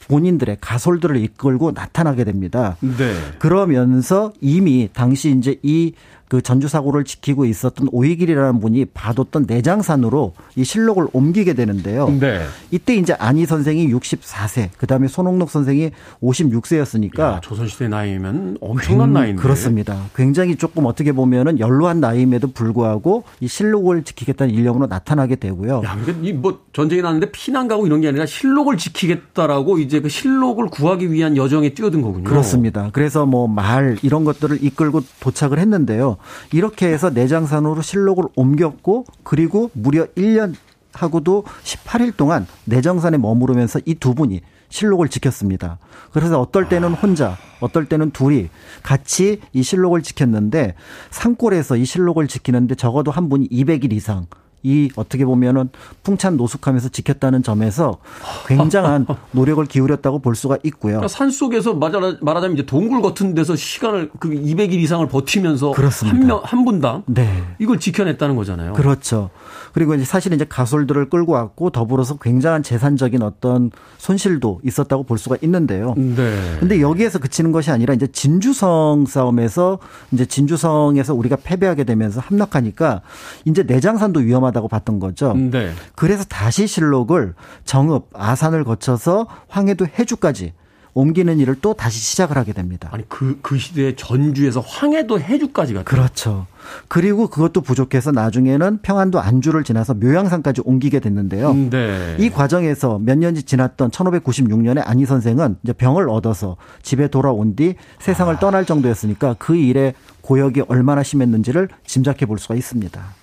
본인들의 0.09 0.59
가솔들을 0.61 1.19
이끌고 1.19 1.71
나타나게 1.71 2.25
됩니다. 2.25 2.77
네. 2.81 3.15
그러면서 3.39 4.33
이미 4.41 4.89
당시 4.93 5.31
이제 5.31 5.57
이 5.63 5.93
그 6.33 6.41
전주 6.41 6.67
사고를 6.67 7.05
지키고 7.05 7.45
있었던 7.45 7.89
오이길이라는 7.93 8.59
분이 8.61 8.87
봐뒀던 8.87 9.45
내장산으로 9.47 10.33
이 10.57 10.65
실록을 10.65 11.09
옮기게 11.13 11.53
되는데요. 11.53 12.09
네. 12.09 12.41
이때 12.71 12.95
이제 12.95 13.13
안희 13.19 13.45
선생이 13.45 13.93
64세, 13.93 14.71
그다음에 14.79 15.09
손홍록 15.09 15.51
선생이 15.51 15.91
56세였으니까 16.23 17.43
조선시대 17.43 17.89
나이면 17.89 18.57
엄청난 18.63 19.13
나이인데. 19.13 19.43
그렇습니다. 19.43 20.07
굉장히 20.17 20.57
조금 20.57 20.87
어떻게 20.87 21.13
보면은 21.13 21.59
연로한 21.59 22.01
나이임에도 22.01 22.53
불구하고 22.53 23.25
이 23.41 23.47
실록을 23.47 24.03
지키겠다는 24.03 24.55
일념으로 24.55 24.87
나타나게 24.87 25.37
되고요. 25.37 25.83
야, 25.85 25.99
그러니까 26.03 26.27
이뭐 26.27 26.61
전쟁이 26.73 27.03
났는데 27.03 27.31
피난 27.31 27.69
가고 27.69 27.87
이런 27.87 28.01
게 28.01 28.09
아니라 28.09 28.25
실록을 28.25 28.79
지키겠다라고 28.79 29.81
이제 29.81 30.01
그 30.01 30.09
실록을 30.09 30.69
구하기 30.69 31.13
위한 31.13 31.37
여정에 31.37 31.75
뛰어든 31.75 32.01
거군요. 32.01 32.25
그렇습니다. 32.25 32.89
그래서 32.95 33.27
뭐 33.27 33.47
말 33.47 33.99
이런 34.03 34.25
것들을 34.25 34.65
이끌고 34.65 35.03
도착을 35.21 35.59
했는데요. 35.59 36.17
이렇게 36.53 36.87
해서 36.87 37.11
내장산으로 37.11 37.83
실록을 37.83 38.25
옮겼고 38.35 39.05
그리고 39.23 39.71
무려 39.75 40.07
1년 40.17 40.55
하고도 40.93 41.45
18일 41.65 42.17
동안 42.17 42.47
내장산에 42.65 43.17
머무르면서 43.19 43.81
이 43.87 43.95
두 43.95 44.15
분이 44.15 44.41
실록을 44.73 45.09
지켰습니다. 45.09 45.79
그래서 46.13 46.41
어떨 46.41 46.69
때는 46.69 46.95
혼자, 46.95 47.37
어떨 47.61 47.87
때는 47.87 48.11
둘이 48.11 48.49
같이 48.83 49.41
이 49.53 49.63
실록을 49.63 50.03
지켰는데 50.03 50.75
산골에서 51.11 51.77
이 51.77 51.85
실록을 51.85 52.27
지키는데 52.27 52.75
적어도 52.75 53.11
한 53.11 53.29
분이 53.29 53.49
200일 53.51 53.93
이상 53.93 54.27
이 54.63 54.91
어떻게 54.97 55.25
보면은 55.25 55.71
풍찬 56.03 56.37
노숙하면서 56.37 56.91
지켰다는 56.91 57.43
점에서 57.43 57.99
굉장한 58.47 59.07
노력을 59.33 59.65
기울였다고 59.65 60.21
볼 60.21 60.35
수가 60.35 60.59
있고요. 60.65 60.95
그러니까 60.95 61.09
산 61.09 61.31
속에서 61.31 61.75
말하자면 61.75 62.53
이제 62.53 62.67
동굴 62.67 63.03
같은 63.03 63.35
데서 63.35 63.57
시간을 63.57 64.11
그 64.19 64.31
200일 64.31 64.75
이상을 64.75 65.07
버티면서 65.09 65.73
그렇습니다. 65.73 66.19
한 66.19 66.27
명, 66.27 66.41
한 66.45 66.65
분당 66.65 67.03
네. 67.07 67.43
이걸 67.59 67.79
지켜냈다는 67.81 68.37
거잖아요. 68.37 68.75
그렇죠. 68.75 69.31
그리고 69.73 69.95
이제 69.95 70.05
사실 70.05 70.33
이제 70.33 70.45
가솔들을 70.45 71.09
끌고 71.09 71.33
왔고 71.33 71.71
더불어서 71.71 72.19
굉장한 72.19 72.63
재산적인 72.63 73.23
어떤 73.23 73.71
손실도 73.99 74.61
있었다고 74.65 75.05
볼 75.05 75.19
수가 75.19 75.37
있는데요. 75.43 75.95
네. 75.97 76.57
근데 76.61 76.81
여기에서 76.81 77.19
그치는 77.19 77.53
것이 77.53 77.71
아니라 77.71 77.95
이제 77.95 78.07
진주성 78.07 79.07
싸움에서 79.09 79.79
이제 80.13 80.27
진주성에서 80.27 81.15
우리가 81.15 81.37
패배하게 81.37 81.85
되면서 81.85 82.21
함락하니까 82.21 83.01
이제 83.45 83.63
내장산도 83.63 84.21
위험하다 84.21 84.52
고 84.61 84.69
봤던 84.69 85.01
거죠. 85.01 85.35
네. 85.35 85.73
그래서 85.95 86.25
다시 86.25 86.67
실록을 86.67 87.35
정읍, 87.65 88.11
아산을 88.13 88.65
거쳐서 88.65 89.27
황해도 89.49 89.87
해주까지 89.87 90.53
옮기는 90.95 91.39
일을 91.39 91.57
또 91.63 91.73
다시 91.73 91.99
시작을 91.99 92.37
하게 92.37 92.53
됩니다. 92.53 92.89
아니 92.93 93.09
그그 93.09 93.39
그 93.41 93.59
시대에 93.59 93.97
전주에서 93.97 94.61
황해도 94.61 95.21
해주까지 95.21 95.73
갔다. 95.75 95.85
그렇죠. 95.85 96.47
그리고 96.89 97.29
그것도 97.29 97.63
부족해서 97.63 98.13
나중에는 98.13 98.81
평안도 98.83 99.21
안주를 99.21 99.65
지나서 99.65 99.95
묘양산까지 99.95 100.63
옮기게 100.65 101.01
됐는데요. 101.01 101.51
음, 101.51 101.71
네. 101.71 102.17
이 102.19 102.29
과정에서 102.29 102.99
몇 102.99 103.19
년이 103.19 103.45
지났던 103.45 103.91
1596년에 103.91 104.83
안희 104.85 105.07
선생은 105.07 105.57
이제 105.63 105.73
병을 105.73 106.09
얻어서 106.11 106.57
집에 106.83 107.09
돌아온 107.09 107.57
뒤 107.57 107.75
세상을 108.01 108.35
아. 108.35 108.39
떠날 108.39 108.67
정도였으니까 108.67 109.37
그 109.39 109.57
일에 109.57 109.95
고역이 110.21 110.65
얼마나 110.69 111.03
심했는지를 111.03 111.69
짐작해 111.87 112.27
볼 112.27 112.39
수가 112.39 112.55
있습니다. 112.55 113.22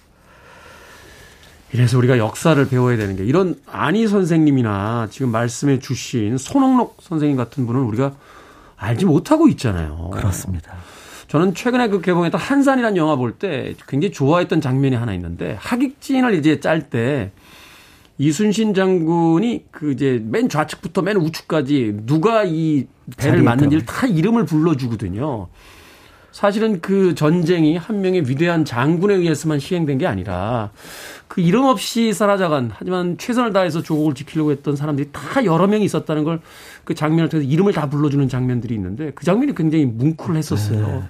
이래서 1.71 1.97
우리가 1.97 2.17
역사를 2.17 2.67
배워야 2.67 2.97
되는 2.97 3.15
게 3.15 3.23
이런 3.23 3.55
안희 3.67 4.07
선생님이나 4.07 5.07
지금 5.11 5.31
말씀해 5.31 5.79
주신 5.79 6.37
손옥록 6.37 6.97
선생님 7.01 7.37
같은 7.37 7.67
분은 7.67 7.81
우리가 7.81 8.13
알지 8.77 9.05
못하고 9.05 9.47
있잖아요. 9.49 10.09
그렇습니다. 10.13 10.73
저는 11.27 11.53
최근에 11.53 11.89
그 11.89 12.01
개봉했던 12.01 12.41
한산이라는 12.41 12.97
영화 12.97 13.15
볼 13.15 13.33
때 13.37 13.75
굉장히 13.87 14.11
좋아했던 14.11 14.61
장면이 14.61 14.95
하나 14.95 15.13
있는데 15.13 15.55
하객진을 15.59 16.33
이제 16.33 16.59
짤 16.59 16.89
때 16.89 17.31
이순신 18.17 18.73
장군이 18.73 19.65
그 19.71 19.91
이제 19.91 20.21
맨 20.25 20.49
좌측부터 20.49 21.03
맨 21.03 21.17
우측까지 21.17 21.99
누가 22.05 22.43
이 22.45 22.87
배를 23.15 23.43
맞는지를 23.43 23.85
다 23.85 24.07
이름을 24.07 24.45
불러주거든요. 24.45 25.47
사실은 26.31 26.79
그 26.81 27.15
전쟁이 27.15 27.75
한 27.75 28.01
명의 28.01 28.27
위대한 28.29 28.63
장군에 28.65 29.15
의해서만 29.15 29.59
시행된 29.59 29.97
게 29.97 30.07
아니라 30.07 30.71
그 31.27 31.41
이름 31.41 31.65
없이 31.65 32.13
사라져간 32.13 32.71
하지만 32.73 33.17
최선을 33.17 33.53
다해서 33.53 33.81
조국을 33.81 34.13
지키려고 34.13 34.51
했던 34.51 34.75
사람들이 34.75 35.09
다 35.11 35.43
여러 35.45 35.67
명이 35.67 35.85
있었다는 35.85 36.23
걸 36.23 36.39
그 36.89 36.95
장면을 36.95 37.29
통해서 37.29 37.47
이름을 37.47 37.71
다 37.71 37.87
불러주는 37.87 38.27
장면들이 38.27 38.73
있는데 38.73 39.11
그 39.13 39.23
장면이 39.23 39.53
굉장히 39.53 39.85
뭉클했었어요. 39.85 40.87
네. 40.87 41.03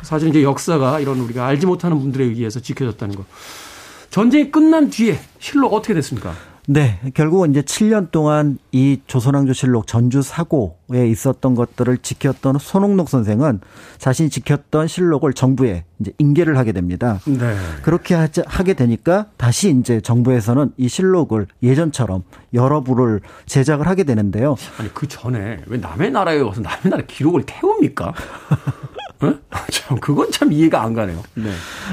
사실 0.00 0.30
이제 0.30 0.42
역사가 0.42 1.00
이런 1.00 1.20
우리가 1.20 1.44
알지 1.44 1.66
못하는 1.66 1.98
분들에 1.98 2.24
의해서 2.24 2.60
지켜졌다는 2.60 3.14
거. 3.14 3.26
전쟁이 4.08 4.50
끝난 4.50 4.88
뒤에 4.88 5.20
실록 5.38 5.74
어떻게 5.74 5.92
됐습니까? 5.92 6.34
네, 6.72 7.00
결국은 7.14 7.50
이제 7.50 7.62
7년 7.62 8.12
동안 8.12 8.56
이 8.70 9.00
조선왕조실록 9.08 9.88
전주 9.88 10.22
사고에 10.22 11.08
있었던 11.08 11.56
것들을 11.56 11.98
지켰던 11.98 12.58
손홍록 12.60 13.08
선생은 13.08 13.60
자신이 13.98 14.30
지켰던 14.30 14.86
실록을 14.86 15.32
정부에 15.32 15.82
이제 15.98 16.12
인계를 16.18 16.56
하게 16.56 16.70
됩니다. 16.70 17.18
네. 17.24 17.56
그렇게 17.82 18.14
하게 18.14 18.74
되니까 18.74 19.26
다시 19.36 19.70
이제 19.70 20.00
정부에서는 20.00 20.70
이 20.76 20.88
실록을 20.88 21.48
예전처럼 21.60 22.22
여러 22.54 22.82
부를 22.82 23.20
제작을 23.46 23.88
하게 23.88 24.04
되는데요. 24.04 24.54
아니 24.78 24.94
그 24.94 25.08
전에 25.08 25.58
왜 25.66 25.76
남의 25.76 26.12
나라에 26.12 26.38
와서 26.38 26.60
남의 26.60 26.82
나라 26.84 27.02
기록을 27.04 27.46
태웁니까? 27.46 28.14
참 29.70 29.98
그건 30.00 30.30
참 30.30 30.52
이해가 30.52 30.82
안 30.82 30.94
가네요. 30.94 31.22
네. 31.34 31.50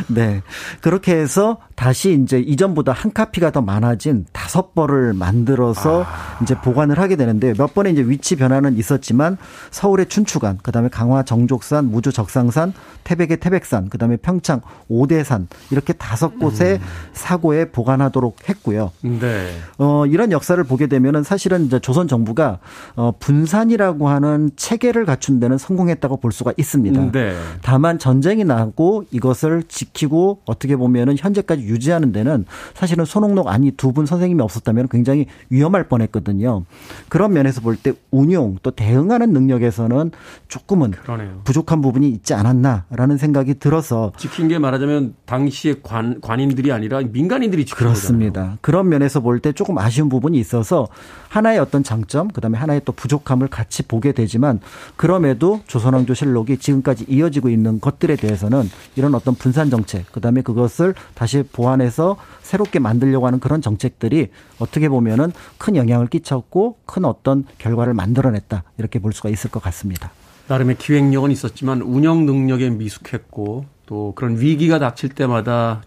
네. 0.07 0.41
그렇게 0.82 1.15
해서 1.15 1.57
다시 1.75 2.13
이제 2.13 2.39
이전보다 2.39 2.91
한 2.91 3.11
카피가 3.11 3.51
더 3.51 3.61
많아진 3.61 4.25
다섯 4.32 4.73
벌을 4.73 5.13
만들어서 5.13 6.03
아. 6.03 6.39
이제 6.41 6.55
보관을 6.55 6.99
하게 6.99 7.15
되는데 7.15 7.53
몇 7.53 7.73
번의 7.73 7.93
이제 7.93 8.01
위치 8.01 8.36
변화는 8.36 8.78
있었지만 8.78 9.38
서울의 9.71 10.07
춘추관, 10.07 10.59
그다음에 10.63 10.89
강화 10.89 11.23
정족산, 11.23 11.91
무주 11.91 12.11
적상산, 12.11 12.73
태백의 13.03 13.38
태백산, 13.38 13.89
그다음에 13.89 14.17
평창 14.17 14.61
오대산 14.88 15.47
이렇게 15.69 15.93
다섯 15.93 16.39
곳의 16.39 16.75
음. 16.75 16.82
사고에 17.13 17.71
보관하도록 17.71 18.49
했고요. 18.49 18.91
네. 19.01 19.51
어 19.78 20.05
이런 20.05 20.32
역사를 20.32 20.61
보게 20.63 20.88
되면은 20.88 21.23
사실은 21.23 21.65
이제 21.65 21.80
조선 21.80 22.07
정부가 22.07 22.59
어 22.95 23.13
분산이라고 23.19 24.07
하는 24.09 24.51
체계를 24.55 25.05
갖춘 25.05 25.39
데는 25.39 25.57
성공했다고 25.57 26.17
볼 26.17 26.32
수가 26.32 26.53
있습니다. 26.57 27.11
네. 27.11 27.16
다만 27.61 27.99
전쟁이 27.99 28.43
나고 28.43 29.03
이것을 29.11 29.63
지키고 29.68 30.39
어떻게 30.45 30.76
보면은 30.76 31.15
현재까지 31.18 31.63
유지하는 31.63 32.11
데는 32.11 32.45
사실은 32.74 33.05
손옥록 33.05 33.47
아니 33.47 33.72
두 33.72 33.91
분 33.91 34.05
선생님이 34.05 34.41
없었다면 34.43 34.89
굉장히 34.89 35.26
위험할 35.49 35.88
뻔했거든요. 35.88 36.63
그런 37.09 37.34
면에서 37.34 37.61
볼 37.61 37.78
때 37.78 37.93
운용 38.11 38.57
또 38.63 38.72
대응하는 38.72 39.32
능력에서는 39.34 40.11
조금은 40.47 40.91
그러네요. 40.91 41.41
부족한 41.43 41.82
부분이 41.82 42.09
있지 42.09 42.34
않았나라는 42.34 43.18
생각이 43.18 43.55
들어서 43.55 44.11
지킨 44.18 44.47
게 44.49 44.59
말하자면 44.59 45.15
당시의 45.26 45.78
관 45.84 46.20
관인들이 46.22 46.72
아니라 46.72 47.01
민간인들이 47.01 47.65
지킨 47.65 47.78
그렇습니다. 47.78 48.41
거잖아요. 48.41 48.57
그런 48.61 48.89
면에서 48.89 49.20
볼 49.22 49.39
때 49.39 49.51
조금 49.51 49.78
아쉬운 49.78 50.09
부분이 50.09 50.38
있어서 50.39 50.88
하나의 51.30 51.59
어떤 51.59 51.84
장점 51.84 52.28
그다음에 52.30 52.57
하나의 52.57 52.82
또 52.86 52.91
부족함을 52.91 53.47
같이 53.47 53.84
보게 53.84 54.11
되지만 54.11 54.59
그럼에도 54.95 55.61
조선왕조 55.68 56.13
실록이 56.13 56.57
지금까지 56.57 57.05
이어지고 57.08 57.49
있는 57.49 57.80
것들에 57.80 58.16
대해서는 58.16 58.70
이런 58.95 59.16
어떤 59.16 59.36
분산 59.36 59.70
정책 59.70 60.12
그다음에 60.12 60.41
그것을 60.41 60.93
다시 61.14 61.43
보완해서 61.43 62.18
새롭게 62.41 62.80
만들려고 62.80 63.28
하는 63.28 63.39
그런 63.39 63.62
정책들이 63.62 64.30
어떻게 64.60 64.89
보면은 64.89 65.32
큰 65.58 65.76
영향을 65.76 66.08
끼쳤고 66.08 66.78
큰 66.86 67.05
어떤 67.05 67.45
결과를 67.58 67.93
만들어냈다 67.93 68.64
이렇게 68.78 68.99
볼 68.99 69.14
수가 69.14 69.30
있을 69.30 69.49
것 69.49 69.62
같습니다. 69.64 70.12
나름의 70.47 70.78
기획력은 70.78 71.32
있었지만 71.32 71.82
운영 71.82 72.26
능력에 72.26 72.70
미숙했고 72.70 73.66
또 73.86 74.14
그런 74.16 74.39
위기가 74.39 74.80
닥칠 74.80 75.10
때마다 75.10 75.82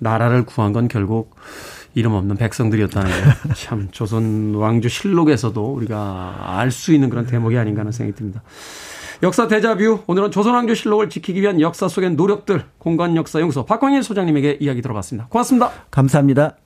나라를 0.00 0.44
구한 0.44 0.72
건 0.72 0.88
결국 0.88 1.34
이름 1.94 2.12
없는 2.12 2.36
백성들이었다는 2.36 3.10
게 3.10 3.54
참 3.54 3.88
조선 3.92 4.54
왕조 4.54 4.88
실록에서도 4.88 5.64
우리가 5.74 6.58
알 6.58 6.70
수 6.70 6.92
있는 6.92 7.08
그런 7.08 7.26
대목이 7.26 7.56
아닌가 7.56 7.80
하는 7.80 7.92
생각이 7.92 8.16
듭니다. 8.16 8.42
역사 9.22 9.46
대자뷰 9.48 10.00
오늘은 10.06 10.30
조선왕조 10.30 10.74
실록을 10.74 11.08
지키기 11.08 11.40
위한 11.40 11.60
역사 11.60 11.88
속의 11.88 12.12
노력들 12.12 12.64
공간 12.78 13.16
역사 13.16 13.40
연구소 13.40 13.64
박광일 13.64 14.02
소장님에게 14.02 14.58
이야기 14.60 14.82
들어봤습니다. 14.82 15.28
고맙습니다. 15.28 15.70
감사합니다. 15.90 16.63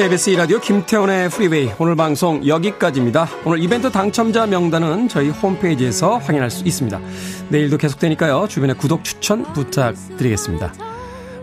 KBS 0.00 0.30
라디오 0.30 0.58
김태훈의 0.58 1.28
프리웨이 1.28 1.72
오늘 1.78 1.94
방송 1.94 2.46
여기까지입니다. 2.46 3.28
오늘 3.44 3.62
이벤트 3.62 3.90
당첨자 3.90 4.46
명단은 4.46 5.08
저희 5.08 5.28
홈페이지에서 5.28 6.16
확인할 6.16 6.50
수 6.50 6.64
있습니다. 6.64 6.98
내일도 7.50 7.76
계속되니까요. 7.76 8.48
주변에 8.48 8.72
구독 8.72 9.04
추천 9.04 9.42
부탁드리겠습니다. 9.52 10.72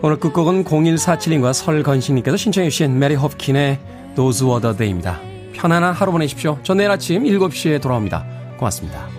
오늘 0.02 0.18
끝곡은 0.18 0.64
0147님과 0.64 1.52
설건식님께서 1.52 2.36
신청해 2.36 2.68
주신 2.70 2.98
메리 2.98 3.14
홉킨의 3.14 3.78
Day입니다. 4.16 5.20
편안한 5.52 5.94
하루 5.94 6.10
보내십시오. 6.10 6.58
전 6.64 6.78
내일 6.78 6.90
아침 6.90 7.22
7시에 7.22 7.80
돌아옵니다. 7.80 8.26
고맙습니다. 8.58 9.17